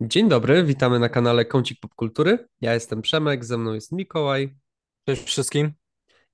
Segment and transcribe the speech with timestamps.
[0.00, 2.48] Dzień dobry, witamy na kanale Kącik Popkultury.
[2.60, 4.56] Ja jestem Przemek, ze mną jest Mikołaj
[5.06, 5.72] Cześć wszystkim.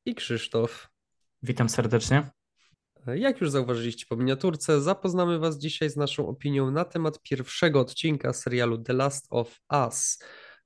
[0.04, 0.88] i Krzysztof.
[1.42, 2.30] Witam serdecznie.
[3.06, 8.32] Jak już zauważyliście po miniaturce, zapoznamy Was dzisiaj z naszą opinią na temat pierwszego odcinka
[8.32, 10.19] serialu The Last of Us.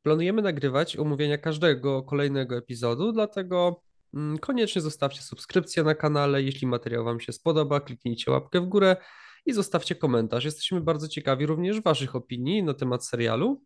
[0.03, 3.83] Planujemy nagrywać omówienia każdego kolejnego epizodu, dlatego
[4.15, 6.43] mm, koniecznie zostawcie subskrypcję na kanale.
[6.43, 8.97] Jeśli materiał Wam się spodoba, kliknijcie łapkę w górę
[9.49, 10.45] i zostawcie komentarz.
[10.45, 13.63] Jesteśmy bardzo ciekawi również Waszych opinii na temat serialu.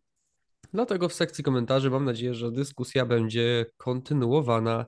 [0.73, 4.85] Dlatego w sekcji komentarzy mam nadzieję, że dyskusja będzie kontynuowana.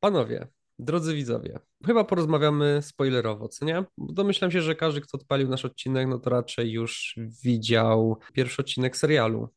[0.00, 0.48] Panowie,
[0.78, 3.84] drodzy widzowie, chyba porozmawiamy spoilerowo, co nie?
[3.98, 8.96] Domyślam się, że każdy, kto odpalił nasz odcinek, no to raczej już widział pierwszy odcinek
[8.96, 9.48] serialu.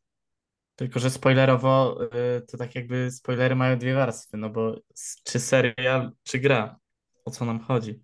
[0.75, 1.99] Tylko, że spoilerowo
[2.37, 4.81] y, to tak jakby spoilery mają dwie warstwy, no bo
[5.23, 6.79] czy serial, czy gra?
[7.25, 7.99] O co nam chodzi?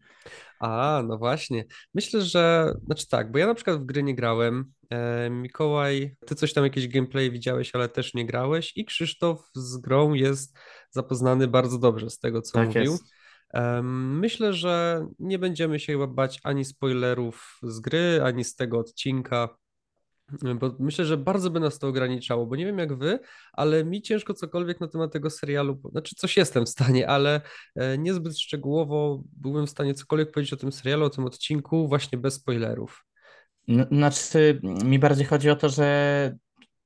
[0.59, 1.65] A, no właśnie.
[1.93, 4.71] Myślę, że, znaczy tak, bo ja na przykład w gry nie grałem.
[4.89, 8.73] E, Mikołaj, ty coś tam jakieś gameplay widziałeś, ale też nie grałeś.
[8.75, 10.57] I Krzysztof z grą jest
[10.91, 12.91] zapoznany bardzo dobrze z tego, co Tak mówił.
[12.91, 13.03] jest.
[13.83, 19.49] Myślę, że nie będziemy się chyba bać ani spoilerów z gry, ani z tego odcinka,
[20.55, 23.19] bo myślę, że bardzo by nas to ograniczało, bo nie wiem jak wy,
[23.53, 27.41] ale mi ciężko cokolwiek na temat tego serialu, znaczy coś jestem w stanie, ale
[27.75, 32.17] e, niezbyt szczegółowo byłbym w stanie cokolwiek powiedzieć o tym serialu, o tym odcinku, właśnie
[32.17, 33.05] bez spoilerów.
[33.91, 36.37] Znaczy, mi bardziej chodzi o to, że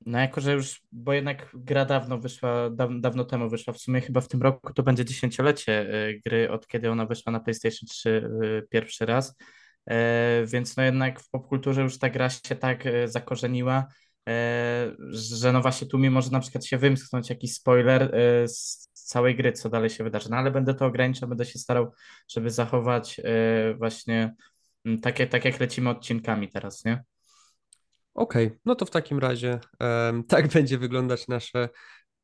[0.06, 4.02] no jako, że już, bo jednak gra dawno wyszła, daw, dawno temu wyszła, w sumie
[4.02, 7.88] chyba w tym roku to będzie dziesięciolecie y, gry, od kiedy ona wyszła na PlayStation
[7.88, 8.10] 3
[8.44, 9.61] y, pierwszy raz, E,
[10.46, 13.88] więc no jednak w popkulturze już ta gra się tak e, zakorzeniła,
[14.30, 18.90] e, że no właśnie tu mi może na przykład się wymknąć jakiś spoiler e, z
[18.94, 21.92] całej gry, co dalej się wydarzy, no ale będę to ograniczał, będę się starał,
[22.28, 24.36] żeby zachować e, właśnie
[25.02, 27.04] takie, tak jak lecimy odcinkami teraz, nie?
[28.14, 31.70] Okej, no to w takim razie em, tak będzie wyglądać nasze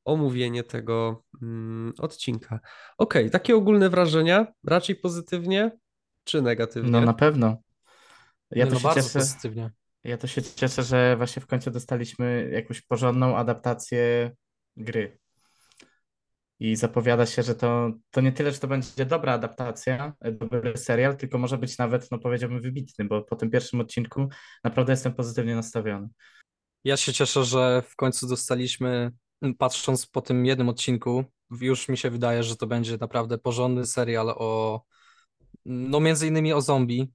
[0.06, 2.60] omówienie tego mm, odcinka.
[2.98, 5.72] Okej, takie ogólne wrażenia, raczej pozytywnie
[6.28, 7.02] czy No negatywnie?
[7.02, 7.58] na pewno.
[8.52, 9.72] Ja Nie to no, się bardzo cieszę, pozytywnie.
[10.04, 14.32] ja to się cieszę, że właśnie w końcu dostaliśmy jakąś porządną adaptację
[14.78, 15.20] gry.
[16.60, 20.78] I zapowiada się, że to, to nie tyle, że to będzie dobra adaptacja, e, dobry
[20.78, 24.28] serial, tylko może być nawet, no powiedziałbym, wybitny, bo po tym pierwszym odcinku
[24.64, 26.08] naprawdę jestem pozytywnie nastawiony.
[26.84, 29.12] Ja się cieszę, że w końcu dostaliśmy,
[29.58, 31.24] patrząc po tym jednym odcinku,
[31.62, 34.82] już mi się wydaje, że to będzie naprawdę porządny serial o,
[35.68, 37.12] no między innymi o zombie,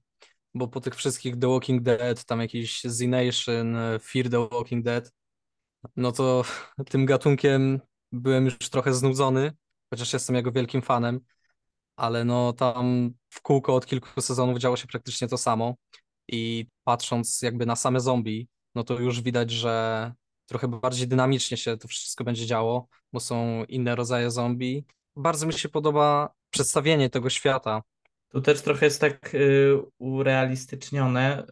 [0.53, 5.13] bo po tych wszystkich The Walking Dead, tam jakiś Z Nation, Fear the Walking Dead,
[5.95, 6.43] no to
[6.89, 7.79] tym gatunkiem
[8.11, 9.53] byłem już trochę znudzony,
[9.89, 11.19] chociaż jestem jego wielkim fanem,
[11.95, 15.75] ale no tam w kółko od kilku sezonów działo się praktycznie to samo
[16.27, 20.13] i patrząc jakby na same zombie, no to już widać, że
[20.45, 24.85] trochę bardziej dynamicznie się to wszystko będzie działo, bo są inne rodzaje zombie.
[25.15, 27.83] Bardzo mi się podoba przedstawienie tego świata.
[28.33, 31.43] Tu też trochę jest tak y, urealistycznione,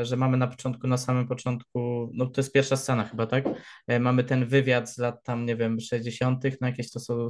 [0.00, 3.44] y, że mamy na początku, na samym początku, no to jest pierwsza scena chyba, tak?
[3.90, 7.28] Y, mamy ten wywiad z lat tam, nie wiem, 60., no jakieś to są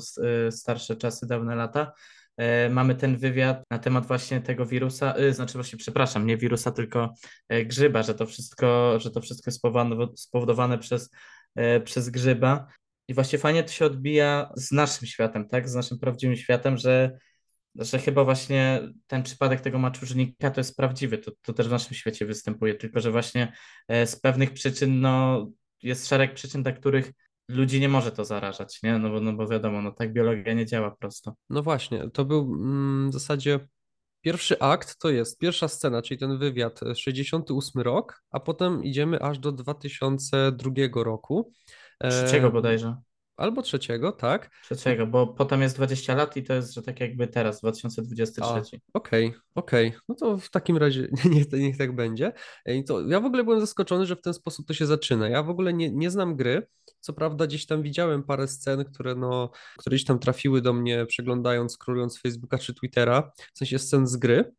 [0.51, 1.93] starsze czasy, dawne lata.
[2.71, 7.15] Mamy ten wywiad na temat właśnie tego wirusa, znaczy właśnie, przepraszam, nie wirusa, tylko
[7.65, 9.61] grzyba, że to wszystko, że to wszystko jest
[10.17, 11.11] spowodowane, przez,
[11.85, 12.67] przez grzyba.
[13.09, 15.69] I właśnie fajnie to się odbija z naszym światem, tak?
[15.69, 17.19] Z naszym prawdziwym światem, że
[17.75, 21.95] że chyba właśnie ten przypadek tego maczurznika to jest prawdziwy, to, to też w naszym
[21.95, 23.53] świecie występuje, tylko że właśnie
[23.89, 25.47] e, z pewnych przyczyn, no
[25.83, 27.13] jest szereg przyczyn, dla których
[27.49, 28.99] ludzi nie może to zarażać, nie?
[28.99, 31.35] No bo, no bo wiadomo, no tak biologia nie działa prosto.
[31.51, 33.61] No właśnie, to był mm, w zasadzie
[34.21, 39.23] pierwszy akt, to jest pierwsza scena, czyli ten wywiad, e, 68 rok, a potem idziemy
[39.23, 41.53] aż do 2002 roku,
[42.09, 42.97] Trzeciego e, bodajże.
[43.41, 44.51] Albo trzeciego, tak?
[44.65, 48.81] Trzeciego, bo potem jest 20 lat i to jest, że tak jakby teraz, A, 2023.
[48.93, 49.93] okej, okej.
[50.09, 52.33] No to w takim razie niech, niech tak będzie.
[52.67, 55.29] I to ja w ogóle byłem zaskoczony, że w ten sposób to się zaczyna.
[55.29, 56.67] Ja w ogóle nie, nie znam gry.
[57.01, 61.07] Co prawda gdzieś tam widziałem parę scen, które no, które gdzieś tam trafiły do mnie
[61.07, 64.53] przeglądając, scrollując Facebooka czy Twittera, w sensie scen z gry.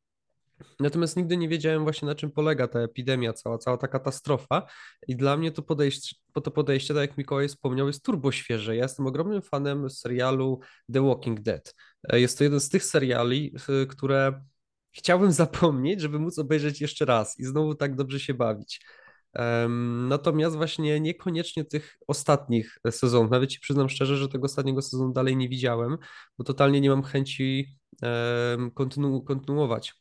[0.80, 4.68] Natomiast nigdy nie wiedziałem właśnie na czym polega ta epidemia, cała, cała ta katastrofa.
[5.08, 8.75] I dla mnie to podejście, to podejście, tak jak Mikołaj wspomniał, jest turbo świeże.
[8.75, 10.60] Ja jestem ogromnym fanem serialu
[10.94, 11.75] The Walking Dead.
[12.10, 14.44] E, Jest to jeden z tych seriali, y, które
[14.92, 18.81] chciałbym zapomnieć, żeby móc obejrzeć jeszcze raz i znowu tak dobrze się bawić.
[20.10, 23.31] Natomiast właśnie niekoniecznie tych ostatnich sezonów.
[23.31, 25.98] Nawet ci przyznam szczerze, że tego ostatniego sezonu dalej nie widziałem,
[26.38, 27.78] bo totalnie nie mam chęci
[28.75, 30.00] kontynu- kontynuować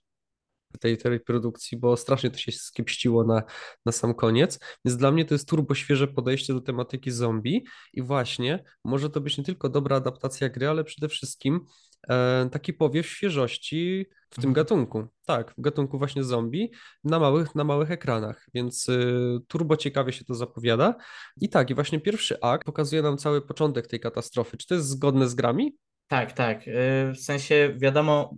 [0.80, 3.42] tej, tej produkcji, bo strasznie to się skiepściło na,
[3.86, 4.58] na sam koniec.
[4.84, 9.20] Więc dla mnie to jest turbo świeże podejście do tematyki zombie i właśnie może to
[9.20, 11.60] być nie tylko dobra adaptacja gry, ale przede wszystkim
[12.08, 14.52] e, taki powiew świeżości w tym Mhm.
[14.54, 15.06] gatunku.
[15.26, 16.70] Tak, w gatunku właśnie zombie
[17.04, 20.94] na małych, na małych ekranach, więc y, turbo ciekawie się to zapowiada.
[21.40, 24.56] I tak, i właśnie pierwszy akt pokazuje nam cały początek tej katastrofy.
[24.56, 25.76] Czy to jest zgodne z grami?
[26.06, 26.68] Tak, tak.
[26.68, 26.72] y,
[27.14, 28.34] W sensie wiadomo,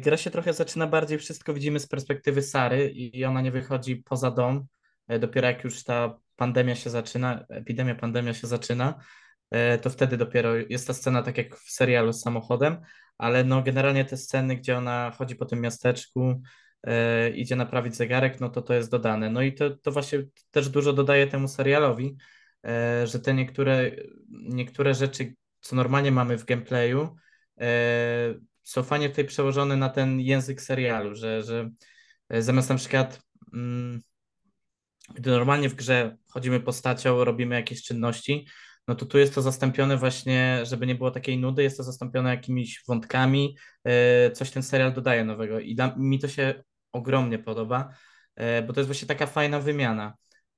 [0.00, 4.30] gra się trochę zaczyna bardziej, wszystko widzimy z perspektywy Sary i ona nie wychodzi poza
[4.30, 4.66] dom.
[5.12, 8.94] y, Dopiero jak już ta pandemia się zaczyna, epidemia, pandemia się zaczyna,
[9.54, 12.76] y, to wtedy dopiero jest ta scena tak jak w serialu z samochodem,
[13.18, 16.42] ale no generalnie te sceny, gdzie ona chodzi po tym miasteczku,
[16.86, 19.30] y, idzie naprawić zegarek, no to to jest dodane.
[19.30, 22.16] No i to, to właśnie też dużo dodaje temu serialowi,
[23.02, 23.90] y, że te niektóre,
[24.30, 27.16] niektóre rzeczy co normalnie mamy w gameplayu,
[28.62, 31.70] e, są fajnie tutaj przełożone na ten język serialu, że, że
[32.28, 33.22] e, zamiast na przykład,
[33.54, 34.00] mm,
[35.14, 38.46] gdy normalnie w grze chodzimy postacią, robimy jakieś czynności,
[38.88, 42.30] no to tu jest to zastąpione właśnie, żeby nie było takiej nudy, jest to zastąpione
[42.30, 45.60] jakimiś wątkami, e, coś ten serial dodaje nowego.
[45.60, 47.94] I mi to się ogromnie podoba,
[48.36, 50.14] e, bo to jest właśnie taka fajna wymiana,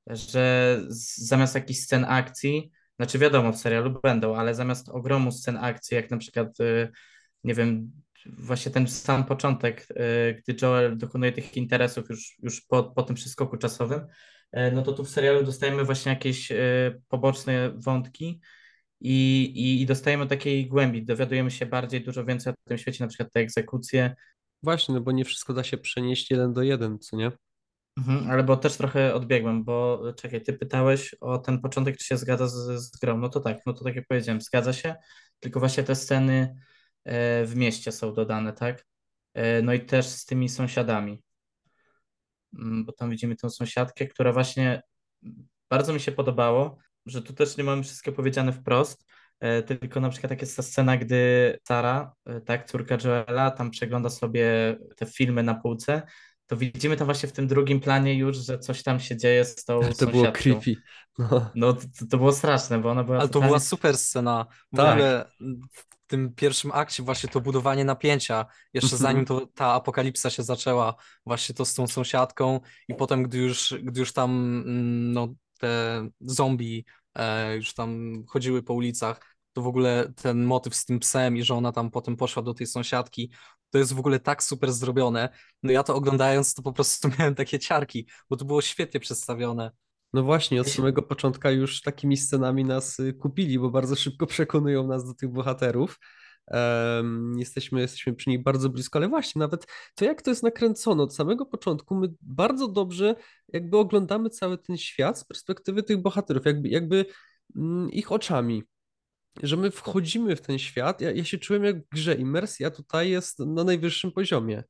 [0.07, 0.77] że
[1.17, 6.11] zamiast jakichś scen akcji, znaczy wiadomo, w serialu będą, ale zamiast ogromu scen akcji, jak
[6.11, 6.49] na przykład,
[7.45, 7.93] nie wiem,
[8.27, 13.17] właśnie ten sam początek, y, gdy Joel dokonuje tych interesów już, już po, po tym
[13.17, 14.01] przeskoku czasowym,
[14.57, 18.41] y, no to tu w serialu dostajemy właśnie jakieś y, poboczne wątki
[19.01, 23.09] i, i, i dostajemy takiej głębi, dowiadujemy się bardziej, dużo więcej o tym świecie, na
[23.09, 24.15] przykład te egzekucje,
[24.65, 27.33] Właśnie, no bo nie wszystko da się przenieść jeden do jeden, co nie?
[27.99, 32.17] Mhm, ale bo też trochę odbiegłem, bo czekaj, ty pytałeś o ten początek, czy się
[32.17, 33.19] zgadza z, z grą.
[33.19, 34.95] No to tak, no to tak jak powiedziałem, zgadza się,
[35.41, 36.55] tylko właśnie te sceny e,
[37.47, 38.85] w mieście są dodane, tak?
[39.35, 41.23] E, No i też z tymi sąsiadami,
[42.59, 44.83] Mm, bo tam widzimy tą sąsiadkę, która właśnie
[45.71, 49.05] bardzo mi się podobało, że tu też nie mamy wszystko powiedziane wprost,
[49.41, 53.71] e, tylko na przykład tak jest ta scena, gdy Sara, e, tak, córka Joela, tam
[53.71, 56.03] przegląda sobie te filmy na półce,
[56.47, 59.65] to widzimy tam właśnie w tym drugim planie już, że coś tam się dzieje z
[59.65, 60.43] tą To było sąsiadką.
[60.43, 60.75] creepy.
[61.19, 61.51] No.
[61.55, 61.81] No to,
[62.11, 63.47] to było straszne, bo ona była Ale to totalnie...
[63.49, 64.47] była super scena.
[64.77, 64.99] Tak.
[65.73, 69.03] w tym pierwszym akcie właśnie to budowanie napięcia, jeszcze Mhm.
[69.03, 70.95] zanim to, ta apokalipsa się zaczęła,
[71.27, 74.31] właśnie to z tą sąsiadką i potem, gdy już, gdy już tam
[74.67, 80.75] mm, no, te zombie e, już tam chodziły po ulicach, to w ogóle ten motyw
[80.75, 83.31] z tym psem i że ona tam potem poszła do tej sąsiadki,
[83.71, 85.29] to jest w ogóle tak super zrobione.
[85.63, 89.71] No ja to oglądając, to po prostu miałem takie ciarki, bo to było świetnie przedstawione.
[90.13, 94.87] No właśnie, od samego początka już takimi scenami nas y, kupili, bo bardzo szybko przekonują
[94.87, 95.99] nas do tych bohaterów.
[96.47, 101.03] Em, jesteśmy, jesteśmy przy nich bardzo blisko, ale właśnie nawet to, jak to jest nakręcone
[101.03, 103.15] od samego początku, my bardzo dobrze
[103.49, 107.07] jakby oglądamy cały ten świat z perspektywy tych bohaterów, jakby, jakby
[107.57, 108.63] mm, ich oczami.
[109.43, 111.01] Że my wchodzimy w ten świat.
[111.01, 112.15] Ja, ja się czułem jak grze.
[112.15, 114.65] Imersja tutaj jest na najwyższym poziomie.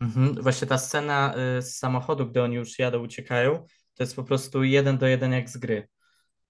[0.00, 0.34] Mhm.
[0.42, 4.64] Właśnie ta scena y, z samochodu, gdy oni już jadą, uciekają, to jest po prostu
[4.64, 5.88] jeden do jeden jak z gry.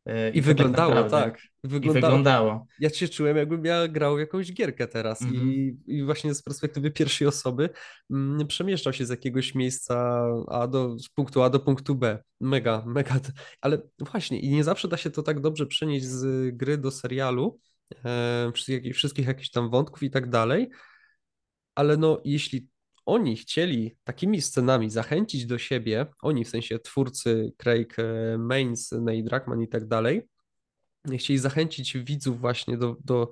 [0.09, 1.41] Y, I to wyglądało naprawdę- tak.
[1.65, 2.67] I Wyglądało, wyglądało.
[2.79, 5.49] ja się czułem, jakbym ja grał w jakąś gierkę teraz Mhm.
[5.53, 7.71] i, i właśnie z perspektywy pierwszej osoby
[8.11, 12.19] mm, przemieszczał się z jakiegoś miejsca A do, z punktu A do punktu B.
[12.41, 13.21] Mega, mega.
[13.61, 17.59] Ale właśnie, i nie zawsze da się to tak dobrze przenieść z gry do serialu,
[18.05, 20.71] e, wszystkich, wszystkich jakichś tam wątków i tak dalej,
[21.75, 22.69] ale no jeśli
[23.11, 29.23] oni chcieli takimi scenami zachęcić do siebie, oni w sensie twórcy Craig e, Mains, Nate
[29.23, 30.29] Druckmann i tak dalej,
[31.19, 33.31] chcieli zachęcić widzów właśnie do, do,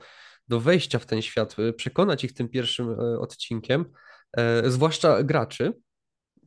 [0.48, 3.84] do wejścia w ten świat, e, przekonać ich tym pierwszym e, odcinkiem,
[4.64, 5.72] zwłaszcza graczy,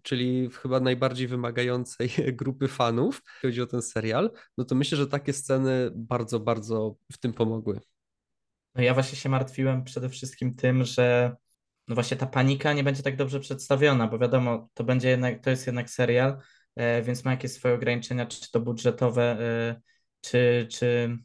[0.02, 2.10] czyli chyba najbardziej wymagającej
[2.42, 6.96] grupy fanów, jeśli chodzi o ten serial, no to myślę, że takie sceny bardzo, bardzo
[7.12, 7.80] w tym pomogły.
[8.76, 11.36] No ja właśnie się martwiłem przede wszystkim tym, że
[11.92, 15.50] no właśnie ta panika nie będzie tak dobrze przedstawiona, bo wiadomo, to będzie jednak, to
[15.50, 16.38] jest jednak serial,
[16.76, 19.82] e, więc ma jakieś swoje ograniczenia, czy to budżetowe, e,
[20.22, 21.18] czy, czy,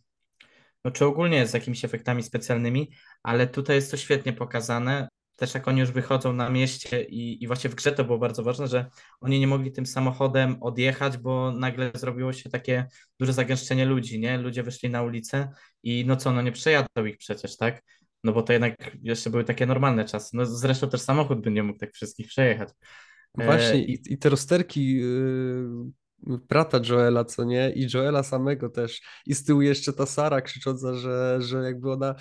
[0.85, 2.91] no, czy ogólnie z jakimiś efektami specjalnymi,
[3.23, 5.09] ale tutaj jest to świetnie pokazane.
[5.37, 8.43] Też jak oni już wychodzą na mieście i, i właśnie w grze to było bardzo
[8.43, 8.87] ważne, że
[9.21, 12.87] oni nie mogli tym samochodem odjechać, bo nagle zrobiło się takie
[13.21, 14.39] duże zagęszczenie ludzi, nie?
[14.39, 15.49] Ludzie wyszli na ulicę
[15.83, 17.83] i no co, no nie przejadą ich przecież, tak?
[18.25, 20.37] No bo to jednak jeszcze były takie normalne czasy.
[20.37, 22.69] No zresztą też samochód by nie mógł tak wszystkich przejechać.
[23.39, 25.69] E, Właśnie i- i, i te rozterki yy,
[26.49, 27.73] brata Joela, co nie?
[27.75, 29.03] I Joela samego też.
[29.27, 32.15] I z tyłu jeszcze ta Sara krzycząca, że, że jakby ona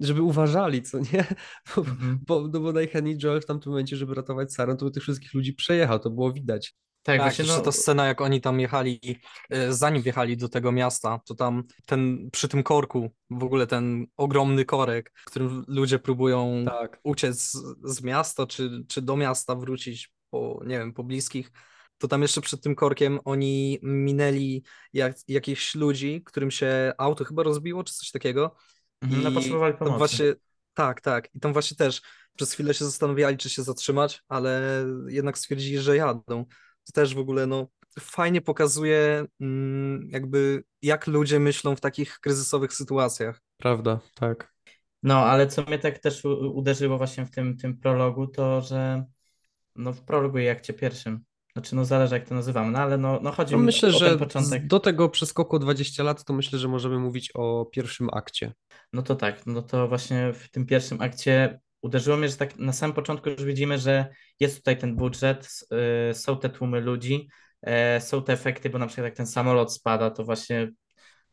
[0.00, 1.24] żeby uważali, co nie?
[1.76, 2.18] Bo, Mhm.
[2.26, 5.34] bo, no bo najchętniej Joel w tamtym momencie, żeby ratować Sarę, to by tych wszystkich
[5.34, 6.74] ludzi przejechał, to było widać.
[7.02, 9.00] Tak, Tak, właśnie no, ta scena, jak oni tam jechali,
[9.50, 14.06] e, zanim wjechali do tego miasta, to tam ten, przy tym korku, w ogóle ten
[14.16, 17.00] ogromny korek, w którym ludzie próbują Tak.
[17.04, 21.50] uciec z, z miasta, czy, czy do miasta wrócić po, nie wiem, po bliskich,
[21.98, 24.62] to tam jeszcze przed tym korkiem oni minęli
[24.92, 28.54] jak, jakichś ludzi, którym się auto chyba rozbiło, czy coś takiego.
[29.02, 29.98] Mhm, no, potrzebowali pomocy.
[29.98, 30.34] właśnie,
[30.74, 31.34] tak, tak.
[31.34, 32.02] I tam właśnie też
[32.36, 36.44] przez chwilę się zastanawiali, czy się zatrzymać, ale jednak stwierdzili, że jadą.
[36.88, 37.66] To też w ogóle, no,
[38.00, 43.40] fajnie pokazuje mm, jakby jak ludzie myślą w takich kryzysowych sytuacjach.
[43.56, 44.52] Prawda, tak.
[45.02, 49.04] No, ale co mnie tak też uderzyło właśnie w tym, tym prologu, to że
[49.76, 53.20] no w prologu i akcie pierwszym, znaczy no zależy jak to nazywamy, no ale no,
[53.22, 54.66] no chodzi No mi myślę, o że ten początek.
[54.66, 58.52] do tego przeskoku o 20 lat, to myślę, że możemy mówić o pierwszym akcie.
[58.92, 62.72] No to tak, no to właśnie w tym pierwszym akcie uderzyło mnie, że tak na
[62.72, 64.08] samym początku już widzimy, że
[64.40, 65.48] jest tutaj ten budżet,
[66.10, 67.28] y, są te tłumy ludzi,
[67.62, 70.70] e, są te efekty, bo na przykład jak ten samolot spada, to właśnie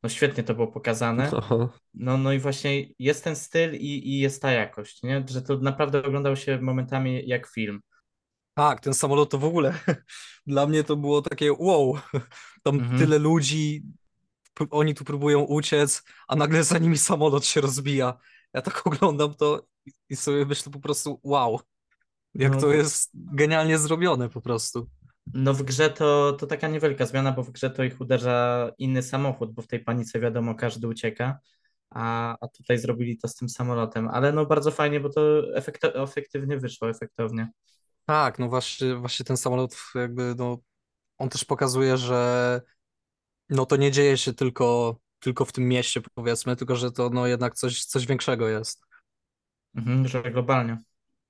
[0.03, 1.31] no świetnie to było pokazane.
[1.31, 1.69] Oho.
[1.93, 5.25] No, no i właśnie jest ten styl i, i jest ta jakość, nie?
[5.29, 7.81] Że to naprawdę oglądał się momentami jak film.
[8.53, 9.73] Tak, ten samolot to w ogóle
[10.47, 11.97] dla mnie to było takie wow,
[12.63, 12.99] tam Mhm.
[12.99, 13.83] tyle ludzi,
[14.69, 18.17] oni tu próbują uciec, a nagle za nimi samolot się rozbija.
[18.53, 19.65] Ja tak oglądam to
[20.09, 21.59] i- sobie myślę po prostu wow,
[22.35, 24.89] jak No, to jest genialnie zrobione po prostu.
[25.33, 29.03] No w grze to, to taka niewielka zmiana, bo w grze to ich uderza inny
[29.03, 31.39] samochód, bo w tej panice wiadomo każdy ucieka,
[31.89, 36.03] a, a tutaj zrobili to z tym samolotem, ale no bardzo fajnie, bo to efekto,
[36.03, 37.49] efektywnie wyszło, efektownie.
[38.05, 40.57] Tak, no właśnie, właśnie ten samolot jakby, no,
[41.17, 42.61] on też pokazuje, że
[43.49, 47.27] no to nie dzieje się tylko, tylko w tym mieście powiedzmy, tylko że to no
[47.27, 48.85] jednak coś, coś większego jest.
[49.75, 50.77] Mhm, że globalnie.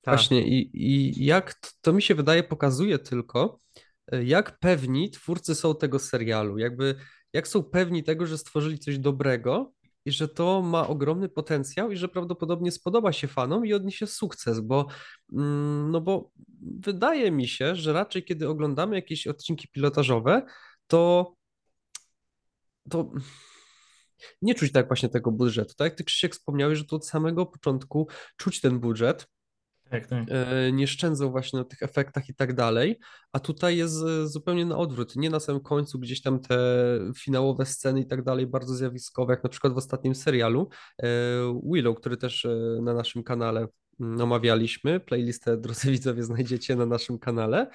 [0.02, 0.16] Tak.
[0.16, 3.60] Właśnie i, i jak t- to mi się wydaje pokazuje tylko,
[4.12, 6.96] e, jak pewni twórcy są tego serialu, jakby
[7.34, 9.74] jak są pewni tego, że stworzyli coś dobrego
[10.06, 14.60] i że to ma ogromny potencjał i że prawdopodobnie spodoba się fanom i odniesie sukces,
[14.60, 14.88] bo
[15.34, 20.46] mm, no bo wydaje mi się, że raczej kiedy oglądamy jakieś odcinki pilotażowe,
[20.88, 21.34] to
[22.90, 23.12] to
[24.42, 25.74] nie czuć tak właśnie tego budżetu.
[25.78, 29.28] Tak jak ty Krzysiek wspomniałeś, że to od samego początku czuć ten budżet
[29.90, 30.26] Tak, tak.
[30.30, 33.00] e, nie szczędzą właśnie na tych efektach i tak dalej,
[33.32, 35.16] a tutaj jest e, zupełnie na odwrót.
[35.16, 36.58] Nie na samym końcu gdzieś tam te
[37.18, 40.70] finałowe sceny i tak dalej bardzo zjawiskowe, jak na przykład w ostatnim serialu
[41.04, 41.08] e,
[41.64, 42.48] Willow, który też
[42.82, 43.68] na naszym kanale
[44.00, 45.00] mm, omawialiśmy.
[45.00, 47.70] Playlistę, drodzy widzowie, znajdziecie na naszym kanale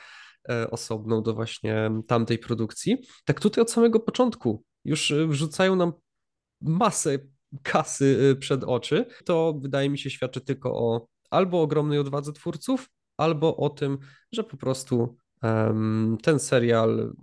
[0.70, 2.96] osobną do właśnie tamtej produkcji.
[3.24, 5.92] Tak tutaj od samego początku już wrzucają nam
[6.60, 7.18] masę
[7.62, 12.88] kasy y, przed oczy, to wydaje mi się świadczy tylko o albo ogromnej odwadze twórców,
[13.16, 13.98] albo o tym,
[14.32, 17.14] że po prostu em, ten serial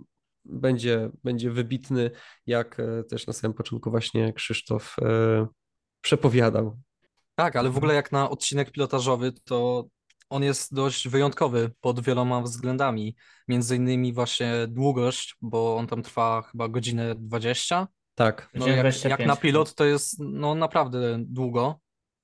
[0.44, 2.10] będzie, będzie wybitny,
[2.46, 5.46] jak e, też na samym początku właśnie Krzysztof e,
[6.00, 6.78] przepowiadał.
[7.34, 9.88] Tak, ale w ogóle jak na odcinek pilotażowy, to
[10.30, 13.16] on jest dość wyjątkowy pod wieloma względami.
[13.48, 17.88] Między innymi właśnie długość, bo on tam trwa chyba godzinę 20.
[18.18, 21.80] Tak, No jak, 25 jak na pilot to jest no naprawdę długo.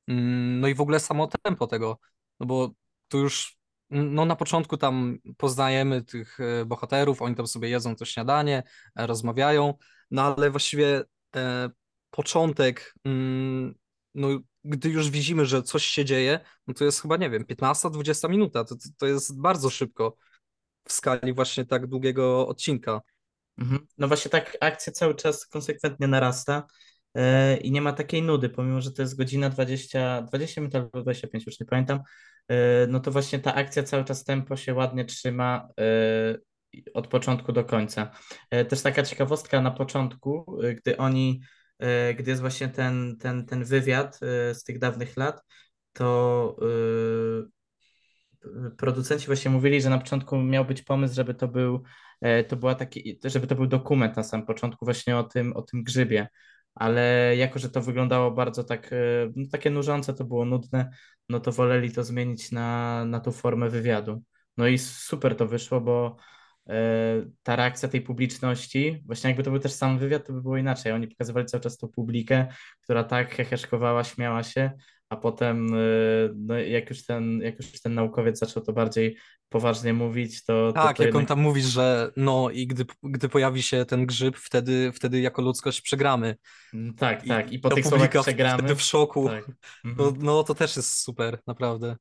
[0.08, 1.98] Mm, No i w ogóle samo tempo tego,
[2.40, 2.70] no bo
[3.08, 3.56] tu już
[3.90, 8.62] no na początku tam poznajemy tych e, bohaterów, oni tam sobie jedzą to śniadanie,
[8.96, 9.74] e, rozmawiają,
[10.10, 11.02] no ale właściwie
[11.36, 11.70] e,
[12.10, 13.74] początek, mm,
[14.14, 14.28] no
[14.64, 18.64] gdy już widzimy, że coś się dzieje, no to jest chyba, nie wiem, 15-20 minuta,
[18.64, 20.16] to, to, to jest bardzo szybko
[20.88, 23.00] w skali właśnie tak długiego odcinka.
[23.58, 23.86] Mhm.
[23.98, 26.66] No właśnie tak akcja cały czas konsekwentnie narasta
[27.14, 31.02] e, i nie ma takiej nudy, pomimo, że to jest godzina 20, 20 minut albo
[31.02, 32.00] 25, już nie pamiętam,
[32.48, 35.84] e, no to właśnie ta akcja cały czas tempo się ładnie trzyma e,
[36.94, 38.10] od początku do końca.
[38.68, 41.40] Też taka ciekawostka na początku, gdy oni,
[42.16, 44.18] gdy jest właśnie ten, ten, ten wywiad
[44.52, 45.42] z tych dawnych lat,
[45.92, 46.56] to
[48.76, 51.82] producenci właśnie mówili, że na początku miał być pomysł, żeby to był,
[52.20, 55.62] e, to była taki, żeby to był dokument na samym początku właśnie o tym, o
[55.62, 56.28] tym grzybie,
[56.74, 58.96] ale jako, że to wyglądało bardzo tak, e,
[59.36, 60.90] no, takie nużące, to było nudne,
[61.28, 64.22] no to woleli to zmienić na, na tą formę wywiadu.
[64.56, 66.16] No i super to wyszło, bo
[66.68, 66.74] e,
[67.42, 70.92] ta reakcja tej publiczności, właśnie jakby to był też sam wywiad, to by było inaczej.
[70.92, 72.46] Oni pokazywali cały czas tą publikę,
[72.80, 74.70] która tak heheszkowała, śmiała się,
[75.14, 79.16] a potem y, no, jak, już ten, jak już ten naukowiec zaczął to bardziej
[79.48, 80.72] poważnie mówić, to...
[80.72, 81.20] Tak, to, to jak jednak...
[81.20, 85.42] on tam mówi, że no i gdy, gdy pojawi się ten grzyb, wtedy, wtedy jako
[85.42, 86.36] ludzkość przegramy.
[86.74, 88.58] Mm, Tak, tak, i I po tych słowach przegramy.
[88.58, 89.28] wtedy w szoku.
[89.28, 89.48] Tak.
[89.84, 90.14] No, Mhm.
[90.22, 91.96] no to też jest super, naprawdę.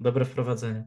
[0.00, 0.86] Dobre wprowadzenie.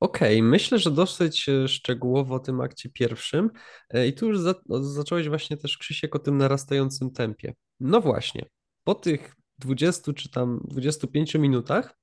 [0.00, 3.50] Okej, myślę, że dosyć e, szczegółowo o tym akcie pierwszym.
[3.90, 7.54] E, I tu już za, o, zacząłeś właśnie też, Krzysiek, o tym narastającym tempie.
[7.80, 8.46] No właśnie,
[8.84, 11.98] po tych 20 czy tam 25 minutach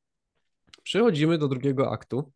[0.83, 2.33] przechodzimy do drugiego aktu.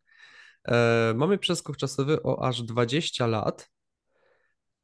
[0.67, 3.71] E, mamy przeskok czasowy o aż 20 lat.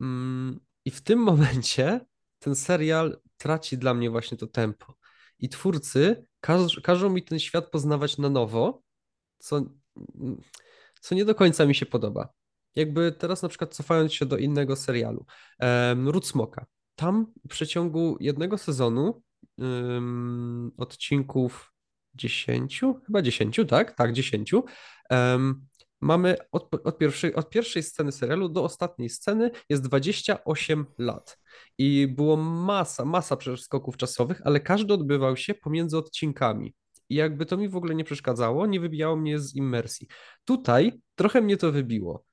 [0.01, 1.99] Mm, I w tym momencie
[2.39, 4.95] ten serial traci dla mnie właśnie to tempo.
[5.39, 8.83] I twórcy każ, każą mi ten świat poznawać na nowo,
[9.37, 9.61] co,
[11.01, 12.29] co nie do końca mi się podoba.
[12.75, 15.25] Jakby teraz na przykład cofając się do innego serialu,
[15.59, 16.31] um, Ród.
[16.95, 19.21] Tam w przeciągu jednego sezonu
[19.57, 21.73] um, odcinków
[22.15, 23.95] 10, chyba 10, tak?
[23.95, 24.53] Tak, 10.
[25.09, 25.65] Um,
[26.01, 31.39] mamy od, od, pierwszej, od pierwszej sceny serialu do ostatniej sceny jest 28 lat.
[31.77, 36.75] I było masa, masa przeskoków czasowych, ale każdy odbywał się pomiędzy odcinkami.
[37.09, 40.07] I jakby to mi w ogóle nie przeszkadzało, nie wybijało mnie z immersji.
[40.45, 42.23] Tutaj trochę mnie to wybiło.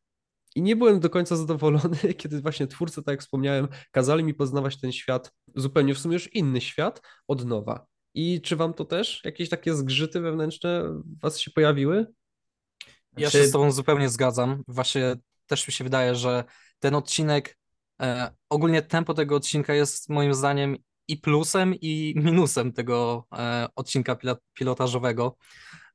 [0.59, 4.81] I nie byłem do końca zadowolony, kiedy właśnie twórcy, tak jak wspomniałem, kazali mi poznawać
[4.81, 7.87] ten świat, zupełnie w sumie już inny świat, od nowa.
[8.15, 11.97] I czy wam to też jakieś takie zgrzyty wewnętrzne w was się pojawiły?
[11.97, 14.63] Ja Znaczy- się z tobą zupełnie zgadzam.
[14.69, 16.45] Właśnie też mi się wydaje, że
[16.79, 17.59] ten odcinek,
[18.03, 20.77] e, ogólnie tempo tego odcinka jest moim zdaniem
[21.09, 24.17] i plusem, i minusem tego e, odcinka
[24.55, 25.37] pilotażowego,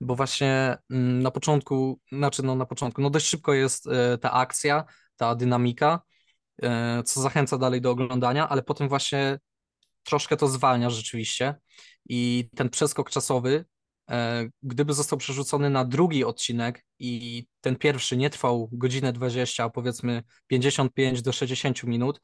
[0.01, 4.31] bo właśnie mm, na początku, znaczy no na początku, no dość szybko jest e, ta
[4.31, 6.01] akcja, ta dynamika,
[6.63, 9.39] e, co zachęca dalej do oglądania, ale potem właśnie
[10.03, 11.55] troszkę to zwalnia rzeczywiście
[12.09, 13.65] i ten przeskok czasowy,
[14.63, 20.23] gdyby został przerzucony na drugi odcinek i ten pierwszy nie trwał godzinę 20, a powiedzmy
[20.47, 22.19] 55 do 60 minut,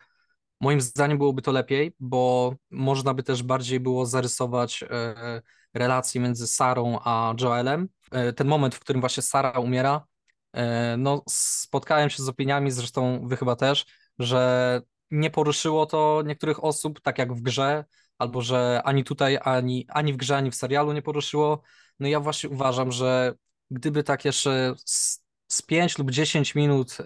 [0.59, 5.41] moim zdaniem byłoby to lepiej, bo można by też bardziej było zarysować e,
[5.73, 7.89] relacje między Sarą a Joelem.
[8.11, 10.07] E, Ten moment, w którym właśnie Sara umiera,
[10.53, 13.85] e, no spotkałem się z opiniami, zresztą wy chyba też,
[14.19, 17.85] że nie poruszyło to niektórych osób, tak jak w grze,
[18.17, 21.61] albo że ani tutaj, ani, ani w grze, ani w serialu nie poruszyło.
[21.99, 23.33] No ja właśnie uważam, że
[23.71, 26.97] gdyby tak jeszcze z, z 5 lub 10 minut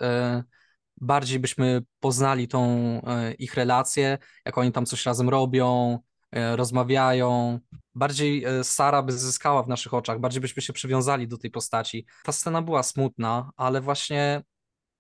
[1.01, 2.62] bardziej byśmy poznali tą
[3.08, 5.99] e, ich relację, jak oni tam coś razem robią,
[6.32, 7.60] e, rozmawiają.
[7.95, 12.06] Bardziej e, Sara by zyskała w naszych oczach, bardziej byśmy się przywiązali do tej postaci.
[12.23, 14.43] Ta scena była smutna, ale właśnie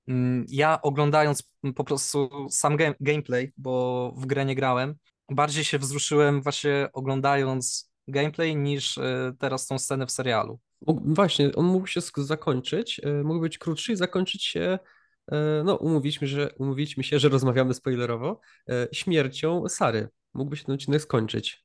[0.07, 1.43] mm, ja oglądając
[1.75, 4.95] po prostu sam game, gameplay, bo w grę nie grałem,
[5.31, 8.99] bardziej się wzruszyłem właśnie oglądając gameplay niż
[9.39, 10.59] teraz tą scenę w serialu.
[11.05, 14.79] Właśnie, on mógł się zakończyć, mógł być krótszy i zakończyć się,
[15.63, 20.09] no umówiliśmy, że, umówiliśmy się, że rozmawiamy spoilerowo, e, śmiercią Sary.
[20.33, 21.63] Mógłby się ten odcinek skończyć.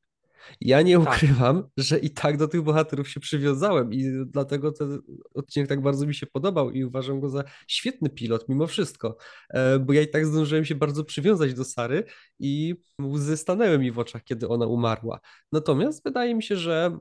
[0.61, 1.17] Ja nie Tak.
[1.17, 5.03] ukrywam, że i tak do tych bohaterów się przywiązałem i dlatego ten
[5.35, 9.17] odcinek tak bardzo mi się podobał i uważam go za świetny pilot mimo wszystko,
[9.51, 12.05] e, bo ja i tak zdążyłem się bardzo przywiązać do Sary
[12.39, 15.21] i łzy stanęły mi w oczach, kiedy ona umarła.
[15.53, 16.99] Natomiast wydaje mi się, że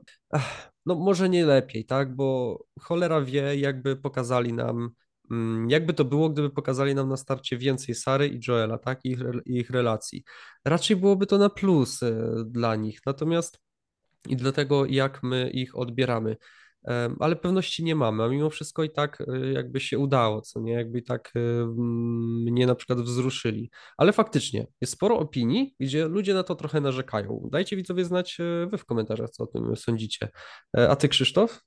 [0.86, 4.90] no może nie lepiej, tak, bo cholera wie, jakby pokazali nam,
[5.68, 9.70] jakby to było, gdyby pokazali nam na starcie więcej Sary i Joela, tak, ich, ich
[9.70, 10.24] relacji.
[10.64, 13.60] Raczej byłoby to na plus e, dla nich, natomiast
[14.28, 16.36] i dlatego jak my ich odbieramy.
[17.20, 20.72] Ale pewności nie mamy, a mimo wszystko i tak e, jakby się udało, co nie,
[20.72, 23.70] jakby i tak e, mm, mnie na przykład wzruszyli.
[23.96, 27.48] Ale faktycznie jest sporo opinii, gdzie ludzie na to trochę narzekają.
[27.52, 28.38] Dajcie widzowie znać
[28.70, 30.28] wy w komentarzach, co o tym sądzicie.
[30.72, 31.60] A ty, Krzysztof?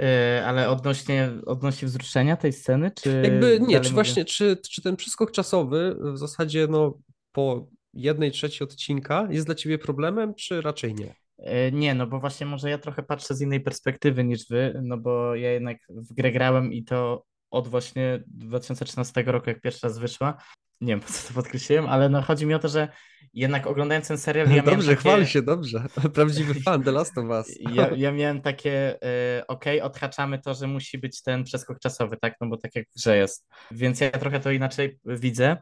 [0.00, 4.82] E, ale odnośnie, odnośnie wzruszenia tej sceny, czy Jakby nie, czy mówię- właśnie, czy, czy
[4.82, 6.98] ten przeskok czasowy w zasadzie no
[7.32, 11.14] po jednej trzeciej odcinka jest dla ciebie problemem, czy raczej nie?
[11.38, 14.98] E, Nie, no bo właśnie może ja trochę patrzę z innej perspektywy niż wy, no
[14.98, 19.98] bo ja jednak w grę grałem i to od właśnie 2013 roku, jak pierwszy raz
[19.98, 20.36] wyszła.
[20.80, 22.88] Nie wiem, po co to podkreśliłem, ale no chodzi mi o to, że
[23.32, 25.00] jednak oglądając ten serial, ja dobrze, takie...
[25.00, 25.86] chwal się, dobrze.
[26.14, 27.46] Prawdziwy fan The Last of Us.
[27.60, 32.34] Ja, ja miałem takie, e, okej, odhaczamy to, że musi być ten przeskok czasowy, tak?
[32.40, 33.48] No bo tak jak w grze jest.
[33.70, 35.56] Więc ja trochę to inaczej widzę,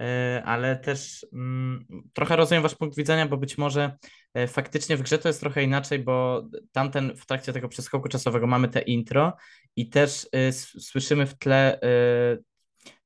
[0.00, 3.96] e, ale też mm, trochę rozumiem wasz punkt widzenia, bo być może
[4.34, 8.46] e, faktycznie w grze to jest trochę inaczej, bo tamten w trakcie tego przeskoku czasowego
[8.46, 9.32] mamy te intro
[9.76, 11.88] i też s- słyszymy w tle e,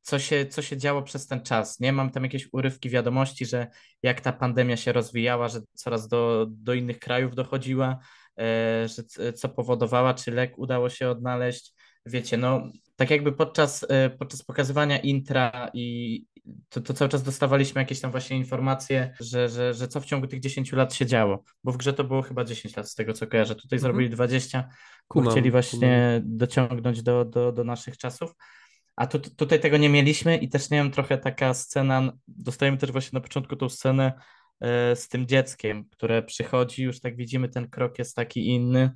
[0.02, 1.80] co się, co się działo przez ten czas.
[1.80, 3.66] Nie mam tam jakieś urywki wiadomości, że
[4.02, 7.98] jak ta pandemia się rozwijała, że coraz do, do innych krajów dochodziła,
[8.38, 11.74] e, że co powodowała, czy lek udało się odnaleźć.
[12.06, 12.62] Wiecie, no
[12.96, 16.24] tak jakby podczas, e, podczas pokazywania intra i
[16.68, 20.26] to, to cały czas dostawaliśmy jakieś tam właśnie informacje, że, że, że co w ciągu
[20.26, 23.12] tych 10 lat się działo, bo w grze to było chyba 10 lat z tego
[23.12, 23.80] co kojarzę, tutaj mhm.
[23.80, 24.68] zrobili 20,
[25.08, 26.36] kumam, chcieli właśnie kumam.
[26.36, 28.34] dociągnąć do, do, do naszych czasów.
[29.02, 32.92] A tu, tutaj tego nie mieliśmy i też nie wiem, trochę taka scena, dostajemy też
[32.92, 34.12] właśnie na początku tą scenę
[34.60, 38.90] e, z tym dzieckiem, które przychodzi, już tak widzimy, ten krok jest taki inny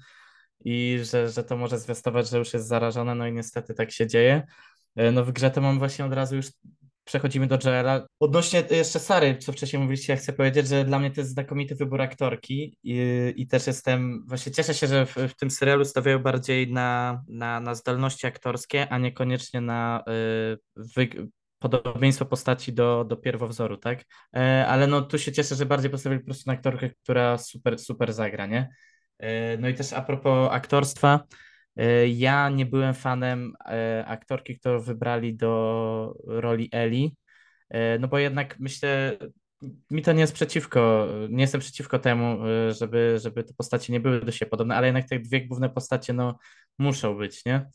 [0.65, 4.07] i że, że to może zwiastować, że już jest zarażone, no i niestety tak się
[4.07, 4.47] dzieje.
[4.97, 6.47] E, no w grze to mam właśnie od razu już
[7.07, 8.07] przechodzimy do Joela.
[8.21, 11.75] Odnośnie jeszcze Sary, co wcześniej mówiliście, ja chcę powiedzieć, że dla mnie to jest znakomity
[11.75, 12.99] wybór aktorki i,
[13.37, 17.61] i też jestem, właśnie cieszę się, że w, w, tym serialu stawiają bardziej na, na,
[17.61, 21.09] na zdolności aktorskie, a niekoniecznie na y, wy,
[21.59, 24.05] podobieństwo postaci do, do pierwowzoru, tak?
[24.37, 27.79] E, ale no tu się cieszę, że bardziej postawili po prostu na aktorkę, która super,
[27.79, 28.69] super zagra, nie?
[29.19, 31.27] E, no i też a propos aktorstwa, E,
[32.09, 37.17] ja nie byłem fanem e, aktorki, którą wybrali do roli Eli,
[37.71, 39.19] e, no bo jednak myślę,
[39.91, 42.39] mi to nie jest przeciwko, nie jestem przeciwko temu,
[42.71, 46.13] żeby, żeby te postacie nie były do siebie podobne, ale jednak te dwie główne postacie
[46.13, 46.39] no,
[46.79, 47.71] muszą być, nie?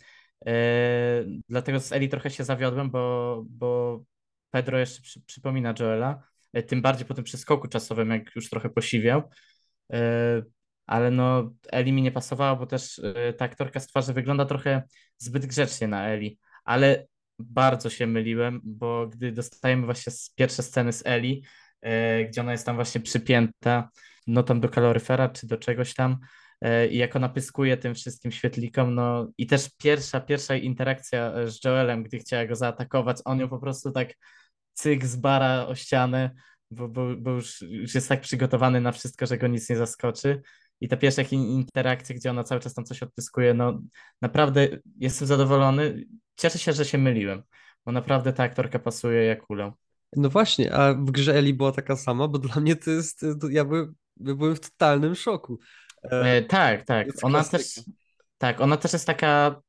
[1.50, 4.02] Dlatego z Eli trochę się zawiodłem, bo, bo
[4.52, 6.24] Pedro jeszcze przy, przypomina Joela,
[6.68, 9.24] tym bardziej po tym przeskoku czasowym, jak już trochę posiwiał
[10.92, 14.84] ale no Eli mi nie pasowała, bo też y, ta aktorka z twarzy wygląda trochę
[15.18, 17.08] zbyt grzecznie na Eli, ale
[17.40, 21.44] bardzo się myliłem, bo gdy dostajemy właśnie pierwsze sceny z Eli,
[21.86, 23.90] y, gdzie ona jest tam właśnie przypięta,
[24.28, 26.18] no tam do kaloryfera czy do czegoś tam,
[26.66, 31.64] y, i jak ona pyskuje tym wszystkim świetlikom, no i też pierwsza, pierwsza interakcja z
[31.66, 34.14] Joelem, gdy chciała go zaatakować, on ją po prostu tak
[34.74, 36.32] cyk z bara o ścianę,
[36.72, 40.42] bo, bo, bo już, już jest tak przygotowany na wszystko, że go nic nie zaskoczy
[40.82, 43.82] i te pierwsze interakcje, gdzie ona cały czas tam coś odpyskuje, no
[44.22, 44.68] naprawdę
[45.00, 46.06] jestem zadowolony.
[46.36, 47.44] Cieszę się, że się myliłem,
[47.86, 49.72] bo naprawdę ta aktorka pasuje jak kulą.
[50.16, 53.50] No właśnie, a w grze Eli była taka sama, bo dla mnie to jest, to
[53.50, 55.60] ja byłem, byłem w totalnym szoku.
[56.04, 57.08] E, e tak, tak.
[57.22, 57.82] Ona też,
[58.38, 59.62] tak, ona też jest taka,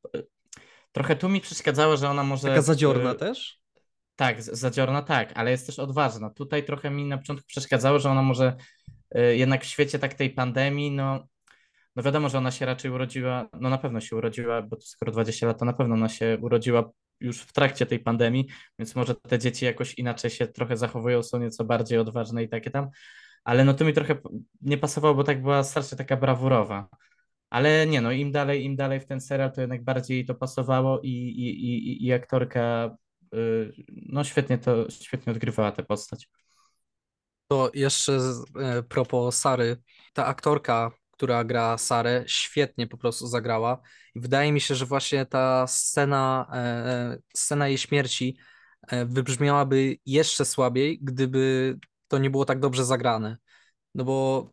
[0.92, 2.48] trochę tu mi przeszkadzało, że ona może...
[2.48, 3.61] Taka zadziorna e, też?
[4.16, 6.31] Tak, zadziorna tak, ale jest też odważna.
[6.31, 8.57] Tutaj trochę mi na początku przeszkadzało, że ona może
[9.14, 11.27] jednak w świecie tak tej pandemii, no,
[11.96, 15.46] no wiadomo, że ona się raczej urodziła, no na pewno się urodziła, bo skoro 20
[15.46, 18.46] lat, to na pewno ona się urodziła już w trakcie tej pandemii,
[18.79, 22.70] więc może te dzieci jakoś inaczej się trochę zachowują, są nieco bardziej odważne i takie
[22.70, 22.90] tam,
[23.44, 24.16] ale no to mi trochę
[24.61, 26.88] nie pasowało, bo tak była strasznie taka brawurowa.
[27.51, 31.01] Ale nie no, im dalej, im dalej w ten serial, to jednak bardziej to pasowało
[31.01, 32.96] i, i, i, i aktorka
[33.35, 36.29] y, no świetnie to, świetnie odgrywała tę postać.
[37.52, 38.18] To jeszcze
[38.60, 39.76] e, propos Sary,
[40.12, 43.80] ta aktorka, która gra Sarę, świetnie po prostu zagrała.
[44.14, 48.36] I wydaje mi się, że właśnie ta scena, e, scena jej śmierci
[48.88, 53.36] e, wybrzmiałaby jeszcze słabiej, gdyby to nie było tak dobrze zagrane.
[53.94, 54.50] No bo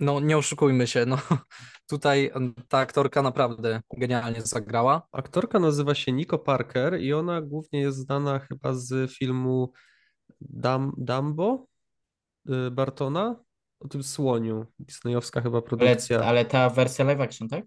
[0.00, 1.18] no nie oszukujmy się, no
[1.86, 2.30] tutaj
[2.68, 5.02] ta aktorka naprawdę genialnie zagrała.
[5.12, 9.72] Aktorka nazywa się Nico Parker i ona głównie jest znana chyba z filmu
[10.40, 11.66] Dam Dumbo,
[12.72, 13.44] Bartona
[13.80, 14.66] o tym słoniu.
[14.78, 16.16] Disneyowska chyba produkcja.
[16.16, 17.64] Ale, ale ta wersja live action, tak?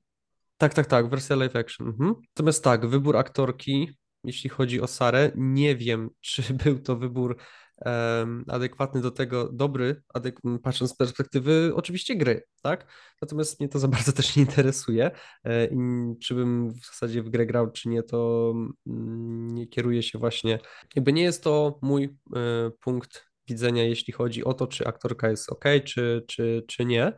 [0.57, 1.87] Tak, tak, tak, wersja live action.
[1.87, 2.15] Mhm.
[2.35, 7.37] Natomiast tak, wybór aktorki, jeśli chodzi o Sarę, nie wiem, czy był to wybór
[7.85, 12.87] um, adekwatny do tego, dobry, adek- patrząc z perspektywy oczywiście gry, tak?
[13.21, 15.11] Natomiast mnie to za bardzo też nie interesuje.
[15.45, 15.69] E,
[16.21, 18.53] czy bym w zasadzie w grę grał, czy nie, to
[18.87, 20.59] mm, nie kieruję się właśnie.
[20.95, 22.03] Jakby nie jest to mój
[22.35, 27.13] e, punkt widzenia, jeśli chodzi o to, czy aktorka jest ok, czy, czy, czy nie.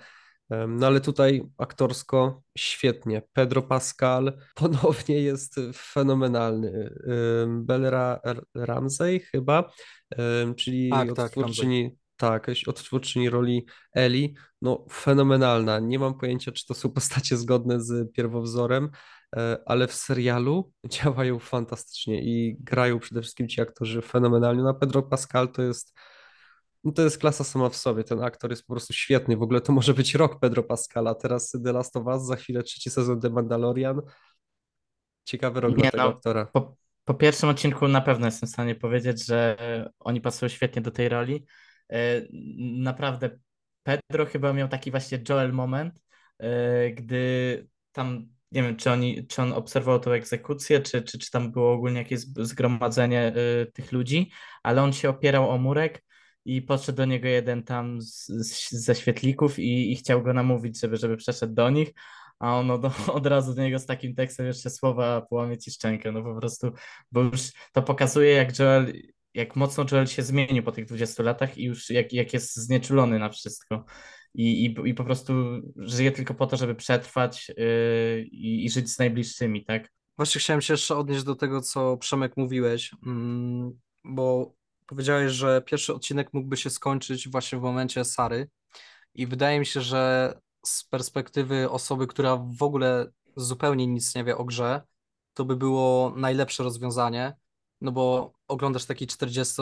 [0.67, 3.21] No ale tutaj aktorsko świetnie.
[3.33, 6.89] Pedro Pascal ponownie jest fenomenalny.
[7.47, 8.19] Bella
[8.55, 9.71] Ramsey chyba,
[10.57, 15.79] czyli tak, tak odtwórczyni, tak, tak, odtwórczyni roli Eli, no fenomenalna.
[15.79, 18.89] Nie mam pojęcia, czy to są postacie zgodne z pierwowzorem,
[19.35, 24.63] e, ale w serialu działają fantastycznie i grają przede wszystkim ci aktorzy fenomenalnie.
[24.63, 25.93] Na no, Pedro Pascal to jest
[26.83, 28.03] no to jest klasa sama w sobie.
[28.03, 29.37] Ten aktor jest po prostu świetny.
[29.37, 31.15] W ogóle to może być rok Pedro Pascala.
[31.15, 34.01] Teraz The Last of Us, za chwilę trzeci sezon The Mandalorian.
[35.23, 36.45] Ciekawy rok Nie, dla tego no, aktora.
[36.45, 39.57] Po, po, pierwszym odcinku na pewno jestem w stanie powiedzieć, że
[39.99, 41.45] oni pasują świetnie do tej roli.
[41.91, 42.21] E,
[42.81, 43.39] naprawdę
[43.83, 45.93] Pedro chyba miał taki właśnie Joel moment,
[46.39, 51.31] e, gdy tam nie wiem, czy, oni, czy on obserwował tą egzekucję, czy, czy, czy
[51.31, 54.31] tam było ogólnie jakieś zgromadzenie y, tych ludzi,
[54.63, 56.03] ale on się opierał o murek
[56.45, 60.80] i podszedł do niego jeden tam z, z, ze świetlików i, i chciał go namówić,
[60.80, 61.93] żeby, żeby przeszedł do nich,
[62.39, 62.82] a on od,
[63.17, 66.71] od razu do niego z takim tekstem jeszcze słowa połamie ci szczękę, no po prostu,
[67.12, 67.41] bo już
[67.73, 68.93] to pokazuje, jak Joel,
[69.34, 73.19] jak mocno Joel się zmienił po tych 20 latach i już jak, jak jest znieczulony
[73.19, 73.86] na wszystko
[74.36, 75.34] i, i, i po prostu
[75.75, 79.89] żyje tylko po to, żeby przetrwać yy, i, i żyć z najbliższymi, tak?
[80.17, 84.56] Właśnie chciałem się jeszcze odnieść do tego, co Przemek mówiłeś, mm, bo
[84.89, 88.49] powiedziałeś, że pierwszy odcinek mógłby się skończyć właśnie w momencie Sary
[89.13, 90.34] i wydaje mi się, że
[90.65, 94.82] z perspektywy osoby, która w ogóle zupełnie nic nie wie o grze,
[95.34, 97.36] to by było najlepsze rozwiązanie,
[97.82, 99.62] no bo oglądasz taki 40,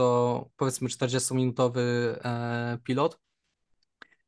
[0.56, 3.20] powiedzmy 40-minutowy e, pilot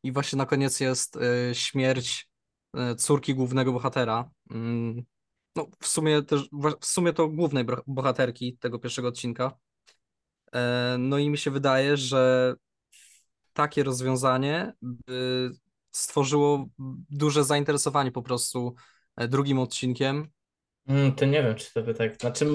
[0.04, 2.30] i właśnie na koniec jest e, śmierć
[2.74, 4.32] e, córki głównego bohatera.
[4.52, 5.04] Mm,
[5.56, 6.50] no, w sumie też,
[6.82, 9.58] w sumie to głównej bohaterki tego pierwszego odcinka.
[10.54, 12.54] E, no i mi się wydaje, że
[13.54, 15.52] takie rozwiązanie by
[15.92, 16.66] stworzyło
[17.10, 18.76] duże zainteresowanie po prostu
[19.18, 20.28] drugim odcinkiem.
[20.88, 22.22] Mm, to nie wiem, czy to by tak.
[22.22, 22.46] Znaczy,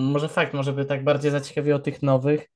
[0.00, 2.46] może fakt, może by tak bardziej zaciekawiło tych nowych,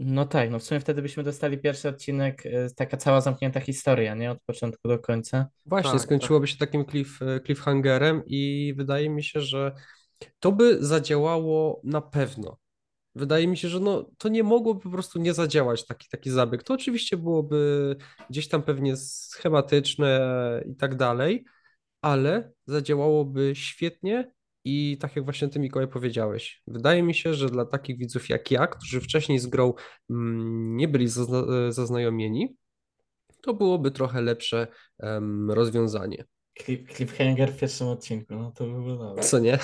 [0.00, 4.14] no tak, no w sumie wtedy byśmy dostali pierwszy odcinek, e, taka cała zamknięta historia,
[4.14, 4.30] nie?
[4.30, 5.46] Od początku do końca.
[5.66, 9.72] Właśnie, Tak, skończyłoby się takim cliff, e, cliffhangerem i wydaje mi się, że
[10.40, 12.56] to by zadziałało na pewno.
[13.20, 16.62] Wydaje mi się, że no, to nie mogłoby po prostu nie zadziałać taki, taki zabieg.
[16.62, 17.96] To oczywiście byłoby
[18.30, 20.20] gdzieś tam pewnie schematyczne
[20.66, 21.44] i tak dalej,
[22.02, 24.32] ale zadziałałoby świetnie
[24.64, 28.50] i tak jak właśnie ty Mikołaj powiedziałeś, wydaje mi się, że dla takich widzów jak
[28.50, 29.74] ja, którzy wcześniej z grą
[30.10, 32.56] mm, nie byli zazna zaznajomieni,
[33.42, 34.66] to byłoby trochę lepsze
[34.98, 36.24] um, rozwiązanie.
[36.58, 39.22] Clip, cliffhanger w pierwszym odcinku, no to by było dobre.
[39.22, 39.58] Co nie?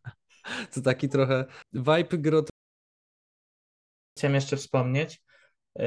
[0.74, 2.42] to taki trochę vibe gry.
[4.16, 5.22] Chciałem jeszcze wspomnieć,
[5.78, 5.84] yy,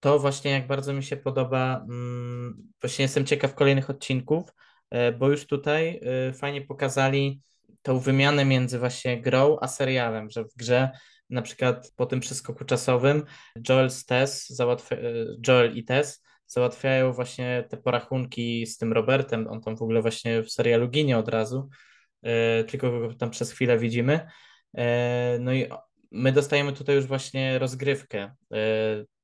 [0.00, 4.52] to właśnie jak bardzo mi się podoba, mm, właśnie jestem ciekaw kolejnych odcinków,
[4.90, 7.42] E, bo już tutaj e, fajnie pokazali
[7.82, 10.90] tą wymianę między właśnie grą a serialem, że w grze
[11.30, 13.24] na przykład po tym przeskoku czasowym
[13.68, 14.96] Joel, Tess załatwia,
[15.48, 20.42] Joel i Tess załatwiają właśnie te porachunki z tym Robertem, on tam w ogóle właśnie
[20.42, 21.68] w serialu ginie od razu,
[22.68, 24.28] tylko go tam przez chwilę widzimy.
[25.40, 25.66] No i
[26.10, 28.34] my dostajemy tutaj już właśnie rozgrywkę.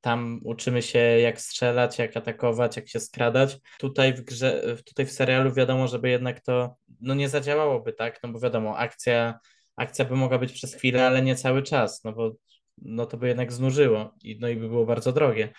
[0.01, 3.59] Tam uczymy się, jak strzelać, jak atakować, jak się skradać.
[3.79, 8.21] Tutaj w grze, tutaj w serialu wiadomo, żeby jednak to no nie zadziałałoby, tak?
[8.23, 9.39] No bo wiadomo, akcja,
[9.77, 12.33] akcja by mogła być przez chwilę, ale nie cały czas, no bo
[12.79, 15.53] no to by jednak znużyło i, no i by było bardzo drogie.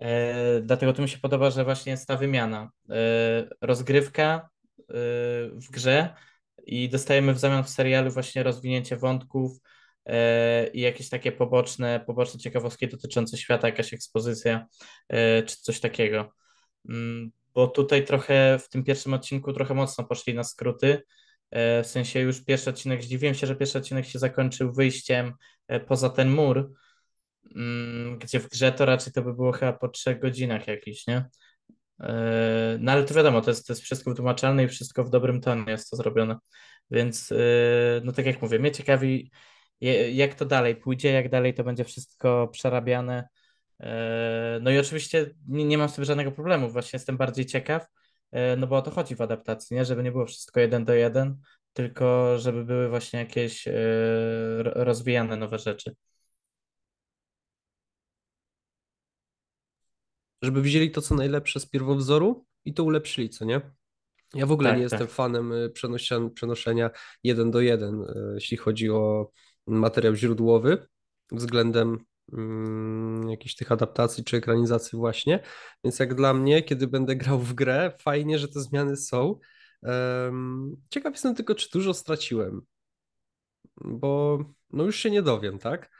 [0.00, 2.70] E, dlatego to mi się podoba, że właśnie jest ta wymiana.
[2.90, 2.94] E,
[3.60, 4.84] rozgrywka e,
[5.52, 6.14] w grze
[6.66, 9.77] i dostajemy w zamian w serialu właśnie rozwinięcie wątków, E,
[10.72, 14.66] i jakieś takie poboczne, poboczne ciekawostki dotyczące świata, jakaś ekspozycja
[15.08, 16.32] e, czy coś takiego.
[16.88, 21.02] Mm, bo tutaj trochę w tym pierwszym odcinku trochę mocno poszli na skróty.
[21.50, 25.32] E, w sensie już pierwszy odcinek, zdziwiłem się, że pierwszy odcinek się zakończył wyjściem
[25.86, 26.72] poza ten mur,
[27.56, 31.24] mm, gdzie w grze to raczej to by było chyba po trzech godzinach jakiś, nie?
[32.78, 35.64] No ale to wiadomo, to jest, to jest wszystko wytłumaczalne i wszystko w dobrym tonie
[35.72, 36.36] jest to zrobione.
[36.90, 37.32] Więc
[38.04, 39.30] no tak jak mówię, mnie ciekawi
[40.12, 43.28] jak to dalej pójdzie, jak dalej to będzie wszystko przerabiane.
[43.80, 47.86] E, no i oczywiście nie, nie mam z tym żadnego problemu, właśnie jestem bardziej ciekaw,
[48.32, 49.84] e, no bo o to chodzi w adaptacji, nie?
[49.84, 51.36] żeby nie było wszystko jeden do jeden,
[51.72, 53.72] tylko żeby były właśnie jakieś e,
[54.62, 55.94] rozwijane nowe rzeczy.
[60.42, 63.60] Żeby wzięli to, co najlepsze z pierwowzoru i to ulepszyli, co nie?
[64.34, 64.92] Ja w ogóle tak, nie tak.
[64.92, 65.52] jestem fanem
[66.34, 66.90] przenoszenia
[67.24, 69.30] jeden do jeden, jeśli chodzi o
[69.68, 70.86] materiał źródłowy
[71.32, 71.98] względem
[72.32, 75.42] mm, jakichś tych adaptacji czy ekranizacji właśnie.
[75.84, 79.38] Więc jak dla mnie, kiedy będę grał w grę, fajnie, że te zmiany są.
[79.82, 82.60] Um, ciekaw jestem tylko, czy dużo straciłem,
[83.84, 84.38] bo
[84.70, 85.90] no już się nie dowiem, tak?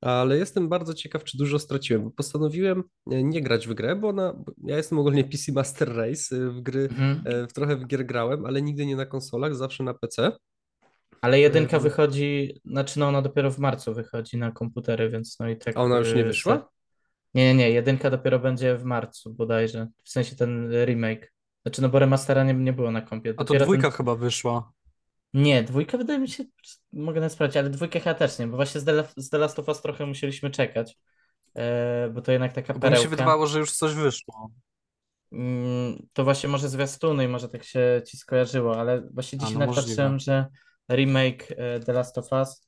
[0.00, 2.12] Ale jestem bardzo ciekaw, czy dużo straciłem.
[2.12, 4.34] Postanowiłem nie grać w grę, bo ona,
[4.64, 7.22] ja jestem ogólnie PC Master Race, w gry, mhm.
[7.24, 10.32] E, w trochę w gier grałem, ale nigdy nie na konsolach, zawsze na PC.
[11.26, 15.56] Ale jedynka wychodzi, znaczy no ona dopiero w marcu wychodzi na komputery, więc no i
[15.56, 15.76] tak.
[15.76, 16.68] A ona już nie y, wyszła?
[17.34, 21.32] Nie, nie, nie, jedynka dopiero będzie w marcu bodajże, w sensie ten remake.
[21.62, 23.34] Znaczy no bo remastera nie, nie było na kompie.
[23.36, 23.90] A to dwójka ten...
[23.90, 24.72] chyba wyszła.
[25.34, 26.44] Nie, dwójka wydaje mi się,
[26.92, 29.58] mogę nawet sprawdzić, ale dwójkę chyba też nie, bo właśnie z The, z The Last
[29.58, 30.98] of Us trochę musieliśmy czekać,
[31.54, 32.90] e, bo to jednak taka perełka.
[32.90, 34.50] Bo mi się wydawało, że już coś wyszło.
[35.32, 39.58] Mm, To właśnie może zwiastuny i może tak się ci skojarzyło, ale właśnie A, dzisiaj
[39.58, 39.88] no możliwe.
[39.88, 40.46] patrzyłem, że
[40.88, 42.66] remake e, The Last of Us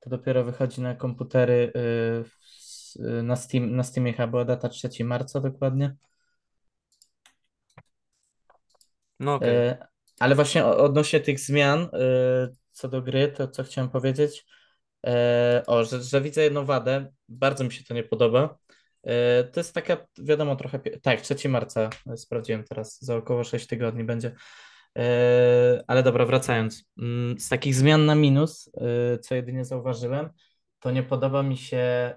[0.00, 5.04] to dopiero wychodzi na komputery e, e, na Steam, na Steamie chyba była data 3
[5.04, 5.94] marca dokładnie.
[9.20, 9.42] No.
[9.42, 9.78] E,
[10.20, 11.88] Ale właśnie odnośnie tych zmian
[12.72, 14.46] co do gry, to co chciałem powiedzieć,
[15.66, 18.58] o, że, że widzę jedną wadę, bardzo mi się to nie podoba.
[19.52, 24.34] To jest taka, wiadomo, trochę, tak, 3 marca sprawdziłem teraz, za około 6 tygodni będzie.
[24.98, 26.84] E, Ale dobra, wracając.
[26.98, 30.30] Mm, Z takich zmian na minus, e, co jedynie zauważyłem,
[30.80, 32.16] to nie podoba mi się, e,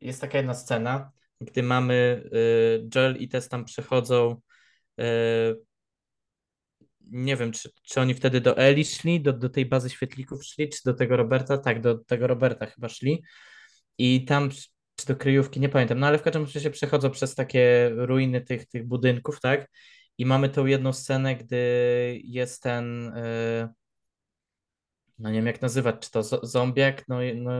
[0.00, 2.22] jest taka jedna scena, gdy mamy
[2.94, 4.40] Joel i Tess tam przechodzą
[7.12, 10.68] nie wiem, czy, czy oni wtedy do Eli szli, do, do tej bazy świetlików szli,
[10.68, 11.58] czy do tego Roberta?
[11.58, 13.22] Tak, do tego Roberta chyba szli.
[13.98, 14.50] I tam,
[14.96, 18.66] czy do kryjówki, nie pamiętam, no ale w każdym razie przechodzą przez takie ruiny tych,
[18.68, 19.70] tych budynków, tak?
[20.18, 21.56] I mamy tą jedną scenę, gdy
[22.24, 23.68] jest ten, yy,
[25.18, 27.52] no nie wiem jak nazywać, czy to zo- zombiak, no, no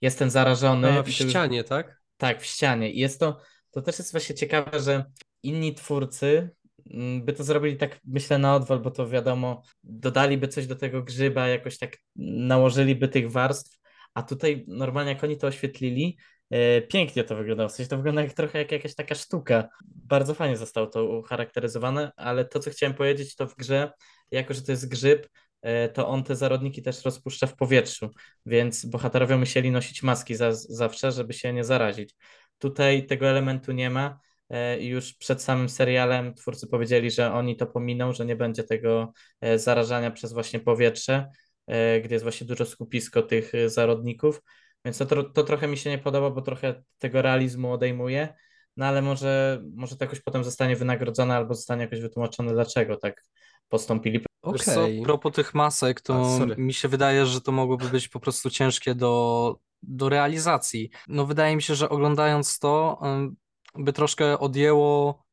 [0.00, 1.00] jest ten zarażony.
[1.00, 2.00] I w już- ścianie, tak?
[2.16, 2.90] tak, w ścianie.
[2.90, 5.04] I jest to, to też jest właśnie ciekawe, że
[5.42, 6.50] inni twórcy
[6.90, 11.02] mm, by to zrobili tak, myślę, na odwal, bo to wiadomo, dodaliby coś do tego
[11.02, 13.78] grzyba, jakoś tak nałożyliby tych warstw,
[14.14, 16.18] a tutaj normalnie jak oni to oświetlili,
[16.88, 17.68] pięknie to wyglądało.
[17.68, 19.68] W sensie to wygląda jak, trochę jak jakaś taka sztuka.
[19.84, 23.92] Bardzo fajnie zostało to ucharakteryzowane, ale to, co chciałem powiedzieć, to w grze,
[24.30, 25.28] jako że to jest grzyb,
[25.62, 28.10] e, to on te zarodniki też rozpuszcza w powietrzu,
[28.46, 32.14] więc bohaterowie musieli nosić maski za, zawsze, żeby się nie zarazić.
[32.58, 37.66] Tutaj tego elementu nie ma e, już przed samym serialem twórcy powiedzieli, że oni to
[37.66, 41.28] pominą, że nie będzie tego e, zarażania przez właśnie powietrze,
[41.66, 44.40] e, gdzie jest właśnie dużo skupisko tych e, zarodników,
[44.84, 48.34] więc to, to trochę mi się nie podoba, bo trochę tego realizmu odejmuje,
[48.76, 53.24] no ale może, może to jakoś potem zostanie wynagrodzone albo zostanie jakoś wytłumaczone, dlaczego tak
[53.68, 54.24] postąpili.
[54.52, 55.00] Wiesz co, Okej.
[55.00, 58.50] a propos tych masek, to A, mi się wydaje, że to mogłoby być po prostu
[58.50, 60.90] ciężkie do, do realizacji.
[61.08, 63.00] No wydaje mi się, że oglądając to,
[63.74, 65.24] by troszkę odjęło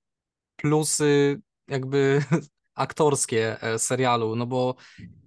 [0.55, 2.21] plusy jakby
[2.77, 4.75] aktorskie e, serialu, no bo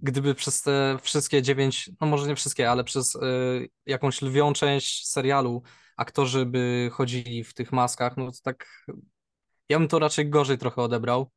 [0.01, 5.07] gdyby przez te wszystkie dziewięć, no może nie wszystkie, ale przez y, jakąś lwią część
[5.07, 5.63] serialu
[5.97, 8.67] aktorzy by chodzili w tych maskach, no to tak
[9.69, 11.31] ja bym to raczej gorzej trochę odebrał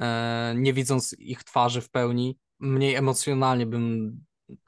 [0.00, 4.16] e, nie widząc ich twarzy w pełni, mniej emocjonalnie bym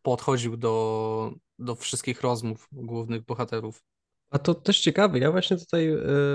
[0.03, 3.83] podchodził do, do wszystkich rozmów głównych bohaterów.
[4.31, 5.19] A to też ciekawe.
[5.19, 5.89] Ja właśnie tutaj,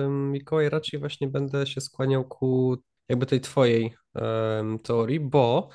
[0.10, 2.78] Mikołaj, raczej właśnie będę się skłaniał ku
[3.10, 5.70] jakby tej twojej em, teorii, bo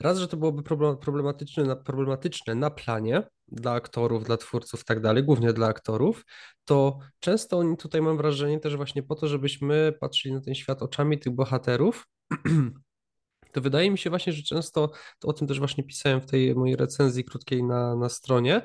[0.00, 4.84] raz, że to byłoby problem- problematyczne na, problematyczne na planie dla aktorów, dla twórców i
[4.84, 6.24] tak dalej, głównie dla aktorów,
[6.64, 10.82] to często oni tutaj mam wrażenie też właśnie po to, żebyśmy patrzyli na ten świat
[10.82, 12.06] oczami tych bohaterów,
[13.52, 16.54] to wydaje mi się właśnie, że często, to o tym też właśnie pisałem w tej
[16.54, 18.62] mojej recenzji krótkiej na, na stronie,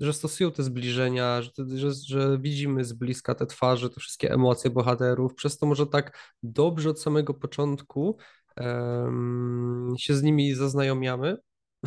[0.00, 4.70] że stosują te zbliżenia, że, że, że widzimy z bliska te twarze, te wszystkie emocje
[4.70, 8.18] bohaterów, przez to może tak dobrze od samego początku
[8.56, 11.36] em, się z nimi zaznajomiamy,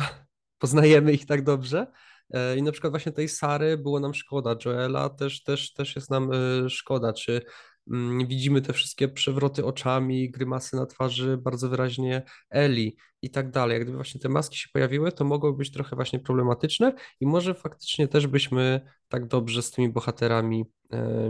[0.58, 1.86] poznajemy ich tak dobrze.
[2.30, 6.10] E, I na przykład właśnie tej Sary było nam szkoda, Joela też, też, też jest
[6.10, 7.42] nam e, szkoda, czy
[8.26, 13.74] widzimy te wszystkie przewroty oczami, grymasy na twarzy, bardzo wyraźnie Eli i tak dalej.
[13.74, 17.54] Jak gdyby właśnie te maski się pojawiły, to mogłyby być trochę właśnie problematyczne i może
[17.54, 20.64] faktycznie też byśmy tak dobrze z tymi bohaterami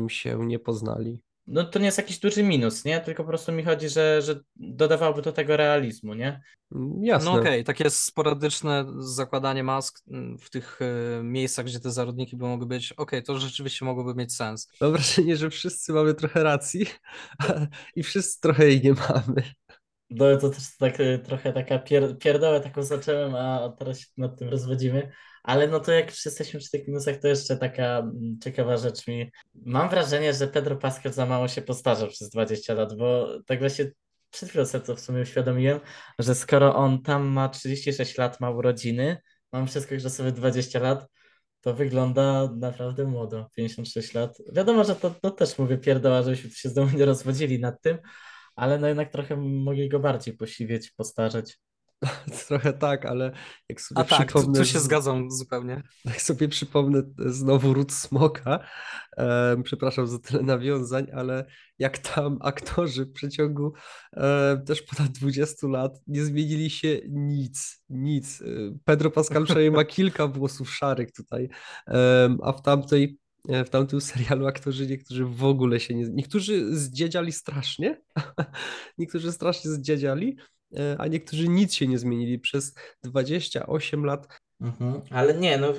[0.09, 1.23] się nie poznali.
[1.47, 3.01] No to nie jest jakiś duży minus, nie?
[3.01, 6.41] Tylko po prostu mi chodzi, że, że dodawałoby do tego realizmu, nie?
[6.75, 7.31] Mm, Jasne.
[7.31, 12.45] No okej, takie sporadyczne zakładanie mask mm, w tych e, miejscach, gdzie te zarodniki by
[12.45, 14.69] mogły być, okej, to rzeczywiście mogłoby mieć sens.
[14.81, 16.87] Mam wrażenie, że wszyscy mamy trochę racji
[17.97, 19.43] i wszyscy trochę jej nie mamy.
[20.11, 24.39] No to też tak y, trochę taka pier, pierdołę taką zacząłem, a teraz się nad
[24.39, 25.13] tym rozwodzimy.
[25.45, 29.07] Ale no to jak już jesteśmy przy tych minusach, to jeszcze taka mm, ciekawa rzecz
[29.07, 29.31] mi.
[29.55, 33.91] Mam wrażenie, że Pedro Pascal za mało się postarzał przez 20 lat, bo tak właśnie
[34.31, 35.81] przed chwilą sobie to w sumie uświadomiłem,
[36.19, 39.17] że skoro on tam ma 36 lat, ma urodziny,
[39.53, 41.07] mam wszystko już sobie 20 lat,
[41.61, 44.39] to wygląda naprawdę młodo, 56 lat.
[44.53, 47.99] Wiadomo, że to, to też mówię pierdoła, żebyśmy się z domu nie rozwodzili nad tym,
[48.57, 51.59] ale no jednak trochę mogli go bardziej posiwieć, postarzeć.
[52.49, 53.33] Trochę tak, ale
[53.69, 55.83] jak sobie A tak, tu, przypomnę, tu się zgadzam zupełnie.
[56.05, 58.59] jak sobie przypomnę znowu Ród Smoka,
[59.17, 61.45] em, przepraszam za tyle nawiązań, ale
[61.79, 63.73] jak tam aktorzy w przeciągu
[64.13, 68.41] em, też ponad 20 lat nie zmienili się nic, nic.
[68.41, 71.49] Y, Pedro Pascal przynajmniej ma kilka włosów szarych tutaj,
[71.87, 73.19] em, a w tamtej
[73.49, 76.09] w tamtym serialu aktorzy niektórzy w ogóle się nie...
[76.09, 78.03] Niektórzy zdziedziali strasznie,
[78.99, 80.37] niektórzy strasznie zdziedziali,
[80.99, 84.41] a niektórzy nic się nie zmienili przez 28 lat.
[84.61, 85.01] Mhm.
[85.11, 85.73] Ale nie, no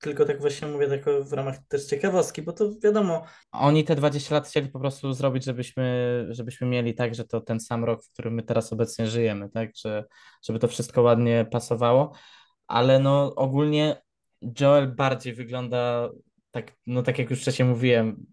[0.00, 4.34] tylko tak właśnie mówię tak w ramach też ciekawostki, bo to wiadomo, oni te 20
[4.34, 8.12] lat chcieli po prostu zrobić, żebyśmy, żebyśmy mieli tak, że to ten sam rok, w
[8.12, 10.04] którym my teraz obecnie żyjemy, tak, że,
[10.42, 12.12] żeby to wszystko ładnie pasowało,
[12.66, 14.02] ale no ogólnie
[14.60, 16.10] Joel bardziej wygląda
[16.50, 18.26] tak, no tak jak już wcześniej mówiłem,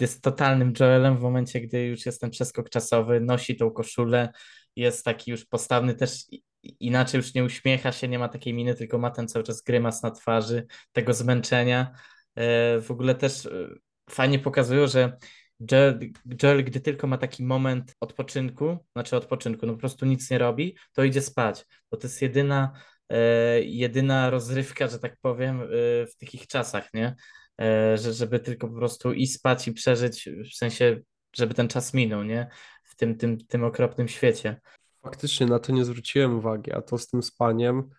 [0.00, 4.32] jest totalnym Joelem w momencie, gdy już jest ten przeskok czasowy, nosi tą koszulę,
[4.76, 6.24] jest taki już postawny też
[6.80, 10.02] inaczej już nie uśmiecha się, nie ma takiej miny, tylko ma ten cały czas grymas
[10.02, 11.94] na twarzy, tego zmęczenia.
[12.34, 13.50] E, w ogóle też e,
[14.10, 15.16] fajnie pokazują, że
[15.72, 15.98] Joel,
[16.42, 20.76] Joel, gdy tylko ma taki moment odpoczynku, znaczy odpoczynku, no po prostu nic nie robi,
[20.92, 22.72] to idzie spać, bo to jest jedyna,
[23.08, 25.62] e, jedyna rozrywka, że tak powiem,
[26.12, 27.14] w takich czasach, nie?
[27.94, 31.00] Że, żeby tylko po prostu i spać i przeżyć, w sensie,
[31.36, 32.48] żeby ten czas minął, nie?
[32.94, 34.60] W tym, tym, tym okropnym świecie.
[35.02, 37.90] Faktycznie na to nie zwróciłem uwagi, a to z tym spaniem.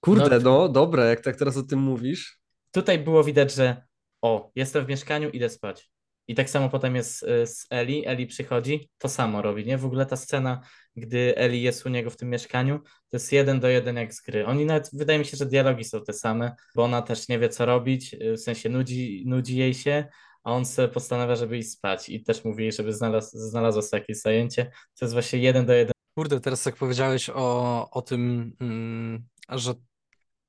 [0.00, 2.40] Kurde, no, no dobre, jak tak teraz o tym mówisz.
[2.70, 3.82] Tutaj było widać, że
[4.22, 5.90] o, jestem w mieszkaniu, idę spać.
[6.28, 8.06] I tak samo potem jest y, z Eli.
[8.06, 9.78] Eli przychodzi, to samo robi, nie?
[9.78, 10.60] W ogóle ta scena,
[10.96, 14.22] gdy Eli jest u niego w tym mieszkaniu, to jest jeden do jeden jak z
[14.22, 14.46] gry.
[14.46, 17.48] Oni nawet, wydaje mi się, że dialogi są te same, bo ona też nie wie,
[17.48, 20.04] co robić, y, w sensie nudzi, nudzi jej się,
[20.44, 24.20] a on sobie postanawia, żeby iść spać i też mówi, żeby znalazł, znalazło sobie jakieś
[24.20, 24.64] zajęcie.
[24.98, 29.74] To jest właśnie jeden do jeden Kurde, teraz jak powiedziałeś o, o tym, mm, że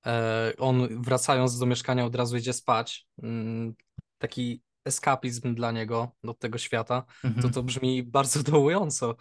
[0.05, 3.73] e, on wracając do mieszkania od razu idzie spać, mm,
[4.17, 7.41] taki eskapizm dla niego do tego świata, mhm.
[7.41, 9.15] to to brzmi bardzo dołująco.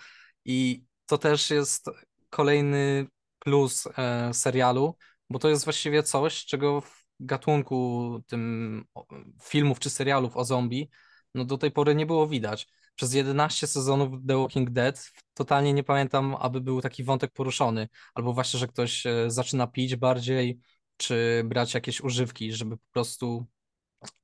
[0.44, 1.90] I to też jest
[2.30, 3.06] kolejny
[3.38, 4.96] plus e, serialu,
[5.30, 8.84] bo to jest właściwie coś, czego w gatunku tym
[9.42, 10.90] filmów czy serialów o zombie,
[11.34, 12.66] no do tej pory nie było widać
[13.00, 17.88] przez 11 sezonów The Walking Dead totalnie nie pamiętam, aby był taki wątek poruszony.
[18.14, 20.58] Albo właśnie, że ktoś e, zaczyna pić bardziej,
[20.96, 23.46] czy brać jakieś używki, żeby po prostu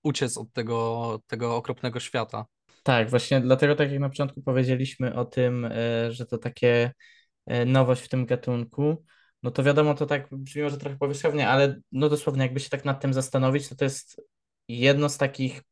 [0.03, 2.47] uciec od tego, tego okropnego świata.
[2.83, 6.93] Tak, właśnie dlatego tak jak na początku powiedzieliśmy o tym, e, że to takie
[7.47, 9.05] e, nowość w tym gatunku,
[9.47, 12.85] no to wiadomo, to tak brzmi może trochę powierzchownie, ale no dosłownie jakby się tak
[12.85, 14.23] nad tym zastanowić, to to jest
[14.69, 15.63] jedno z takich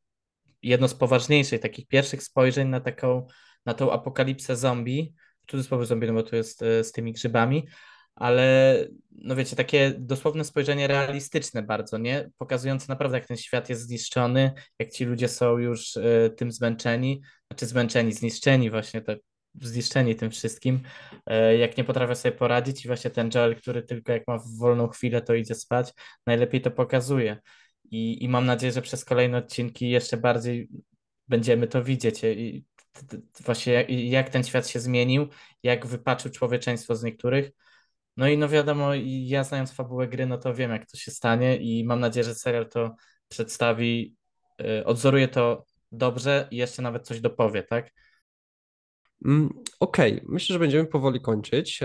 [0.63, 3.27] jedno z poważniejszych, takich pierwszych spojrzeń na taką,
[3.67, 5.15] na tą apokalipsę zombie,
[5.47, 7.69] w cudzysłowie zombie, no bo to jest e, z tymi grzybami,
[8.15, 8.77] ale
[9.11, 12.31] no wiecie, takie dosłowne spojrzenie realistyczne bardzo, nie?
[12.39, 17.21] Pokazujące naprawdę, jak ten świat jest zniszczony, jak ci ludzie są już y, tym zmęczeni,
[17.51, 19.19] znaczy zmęczeni, zniszczeni właśnie, tak
[19.63, 20.81] zniszczeni tym wszystkim,
[21.31, 24.89] y, jak nie potrafią sobie poradzić i właśnie ten Joel, który tylko jak ma wolną
[24.89, 25.93] chwilę, to idzie spać,
[26.27, 27.37] najlepiej to pokazuje
[27.91, 30.69] i, i mam nadzieję, że przez kolejne odcinki jeszcze bardziej
[31.29, 32.65] będziemy to widzieć i
[33.45, 35.29] właśnie jak, jak ten świat się zmienił,
[35.63, 37.51] jak wypaczył człowieczeństwo z niektórych.
[38.17, 41.57] No i no wiadomo, ja znając fabułę gry, no to wiem jak to się stanie
[41.57, 42.95] i mam nadzieję, że serial to
[43.29, 44.17] przedstawi,
[44.59, 47.91] yy, odzoruje to dobrze i jeszcze nawet coś dopowie, tak?
[49.25, 49.49] Mm,
[49.81, 50.27] okej, okay.
[50.29, 51.81] myślę, że będziemy powoli kończyć.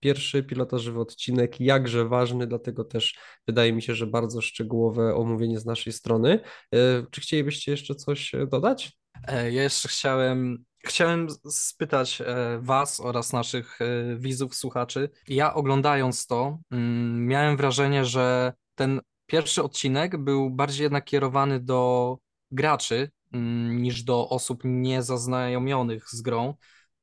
[0.00, 5.66] Pierwszy pilotażywy odcinek, jakże ważny, dlatego też wydaje mi się, że bardzo szczegółowe omówienie z
[5.66, 6.40] naszej strony.
[6.74, 6.78] E,
[7.10, 8.92] czy chcielibyście jeszcze coś e, dodać?
[9.28, 12.22] E, ja jeszcze chciałem, chciałem spytać
[12.60, 13.78] Was oraz naszych
[14.16, 15.10] widzów, słuchaczy.
[15.28, 22.18] Ja oglądając to, mm, miałem wrażenie, że ten pierwszy odcinek był bardziej jednak kierowany do
[22.50, 26.54] graczy, niż do osób niezaznajomionych z grą,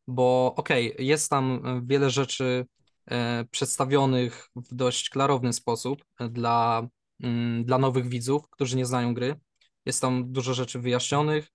[0.08, 2.66] bo okej, okay, jest tam wiele rzeczy
[3.06, 6.88] e, przedstawionych w dość klarowny sposób dla,
[7.24, 9.40] mm, dla nowych widzów, którzy nie znają gry.
[9.86, 11.48] Jest tam dużo rzeczy wyjaśnionych,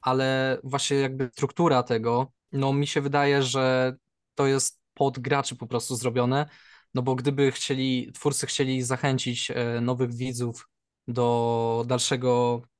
[0.00, 3.96] ale właśnie jakby struktura tego, no mi się wydaje, że
[4.34, 6.46] to jest pod graczy po prostu zrobione,
[6.94, 10.68] no bo gdyby chcieli, twórcy chcieli zachęcić e, nowych widzów
[11.08, 12.73] do dalszego mm,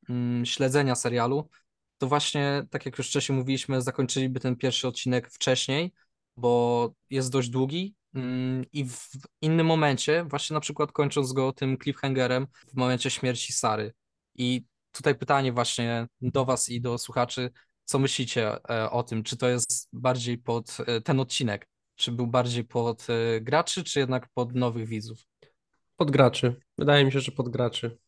[0.44, 1.48] śledzenia serialu,
[1.98, 5.92] to właśnie, tak jak już wcześniej mówiliśmy, zakończyliby ten pierwszy odcinek wcześniej,
[6.36, 9.08] bo jest dość długi mm, i w
[9.40, 13.92] innym momencie, właśnie na przykład kończąc go tym cliffhangerem w momencie śmierci Sary.
[14.34, 17.50] I tutaj pytanie właśnie do Was i do słuchaczy,
[17.84, 19.22] co myślicie e, o tym?
[19.22, 21.68] Czy to jest bardziej pod e, ten odcinek?
[21.94, 25.18] Czy był bardziej pod e, graczy, czy jednak pod nowych widzów?
[25.96, 26.60] Pod graczy.
[26.78, 27.98] Wydaje mi się, że pod graczy.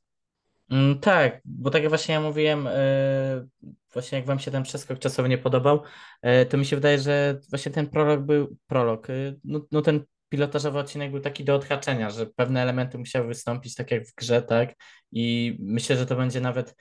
[0.70, 3.46] Mm, tak, bo tak jak właśnie ja mówiłem, e,
[3.92, 5.82] właśnie jak wam się ten przeskok czasowy nie podobał,
[6.22, 9.10] e, to mi się wydaje, że właśnie ten prolog był prolog.
[9.10, 9.12] E,
[9.44, 13.90] no, no ten pilotażowy odcinek był taki do odhaczenia, że pewne elementy musiały wystąpić tak
[13.90, 14.74] jak w grze, tak?
[15.12, 16.74] I myślę, że to będzie nawet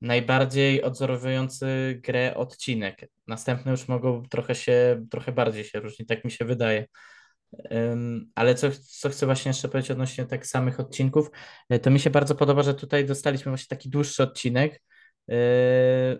[0.00, 3.08] najbardziej odzorowujący grę odcinek.
[3.26, 6.86] Następne już mogą trochę się, trochę bardziej się różnić, tak mi się wydaje.
[8.34, 11.30] Ale co, co chcę właśnie jeszcze powiedzieć odnośnie tak samych odcinków,
[11.68, 14.82] e, to mi się bardzo podoba, że tutaj dostaliśmy właśnie taki dłuższy odcinek.
[15.28, 15.36] Yy,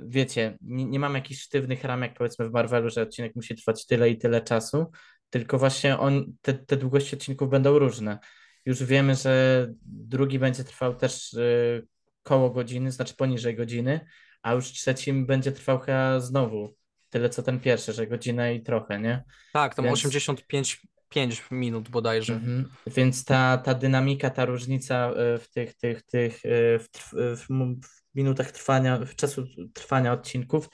[0.07, 3.87] Wiecie, nie, nie mamy jakichś sztywnych ram, jak powiedzmy w Marvelu, że odcinek musi trwać
[3.87, 4.87] tyle i tyle czasu,
[5.31, 8.19] tylko właśnie on, te, te długości odcinków będą różne.
[8.67, 11.87] Już wiemy, że drugi będzie trwał też yy,
[12.23, 14.01] koło godziny, znaczy poniżej godziny,
[14.43, 16.75] a już trzecim będzie trwał chyba znowu
[17.11, 19.25] tyle co ten pierwszy, że godzinę i trochę, nie?
[19.53, 22.35] Tak, tam Więc- 85 5 minut bodajże.
[22.35, 22.69] Mhm.
[22.87, 27.47] Więc ta, ta dynamika, ta różnica y, w tych, tych, tych y, w, trw- w,
[27.47, 29.45] w minutach trwania, w czasu
[29.75, 30.69] trwania odcinków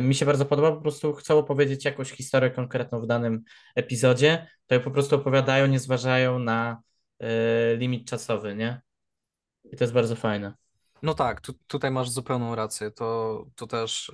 [0.00, 0.72] mi się bardzo podoba.
[0.72, 3.42] Po prostu chcą opowiedzieć jakąś historię konkretną w danym
[3.76, 6.82] epizodzie, to ją po prostu opowiadają, nie zważają na
[7.76, 8.80] limit czasowy, nie?
[9.72, 10.54] I to jest bardzo fajne.
[11.02, 12.90] No tak, tu, tutaj masz zupełną rację.
[12.90, 14.12] To, to też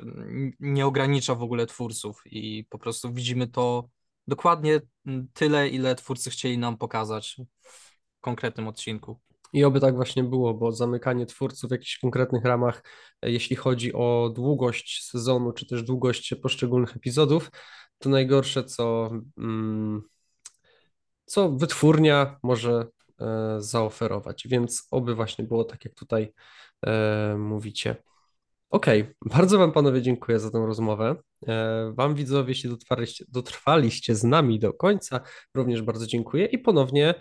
[0.61, 3.89] nie ogranicza w ogóle twórców i po prostu widzimy to
[4.27, 9.21] dokładnie mm, tyle, ile twórcy chcieli nam pokazać w konkretnym odcinku.
[9.53, 12.83] I oby tak właśnie było, bo zamykanie twórców w jakichś konkretnych ramach,
[13.23, 17.51] e, jeśli chodzi o długość sezonu, czy też długość poszczególnych epizodów,
[17.99, 20.03] to najgorsze, co, mm,
[21.25, 22.87] co wytwórnia może
[23.21, 24.49] e, zaoferować.
[24.49, 26.33] Więc oby właśnie było tak, jak tutaj
[26.87, 27.97] e, mówicie.
[28.71, 31.17] Okej, bardzo Wam panowie dziękuję za tę rozmowę.
[31.49, 32.71] E, Wam widzowie, jeśli
[33.29, 35.21] dotrwaliście, z nami do końca,
[35.55, 37.15] również bardzo dziękuję i ponownie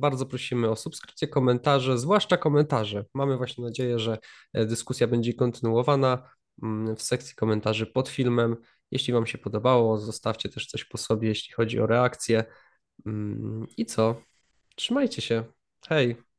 [0.00, 3.04] bardzo prosimy o subskrypcję, komentarze, zwłaszcza komentarze.
[3.14, 4.18] Mamy właśnie nadzieję, że
[4.52, 6.30] e, dyskusja będzie kontynuowana
[6.62, 8.56] mm, w sekcji komentarzy pod filmem.
[8.90, 12.44] Jeśli Wam się podobało, zostawcie też coś po sobie, jeśli chodzi o reakcję.
[13.06, 14.22] Mm, I co?
[14.76, 15.44] Trzymajcie się.
[15.88, 16.22] Hej.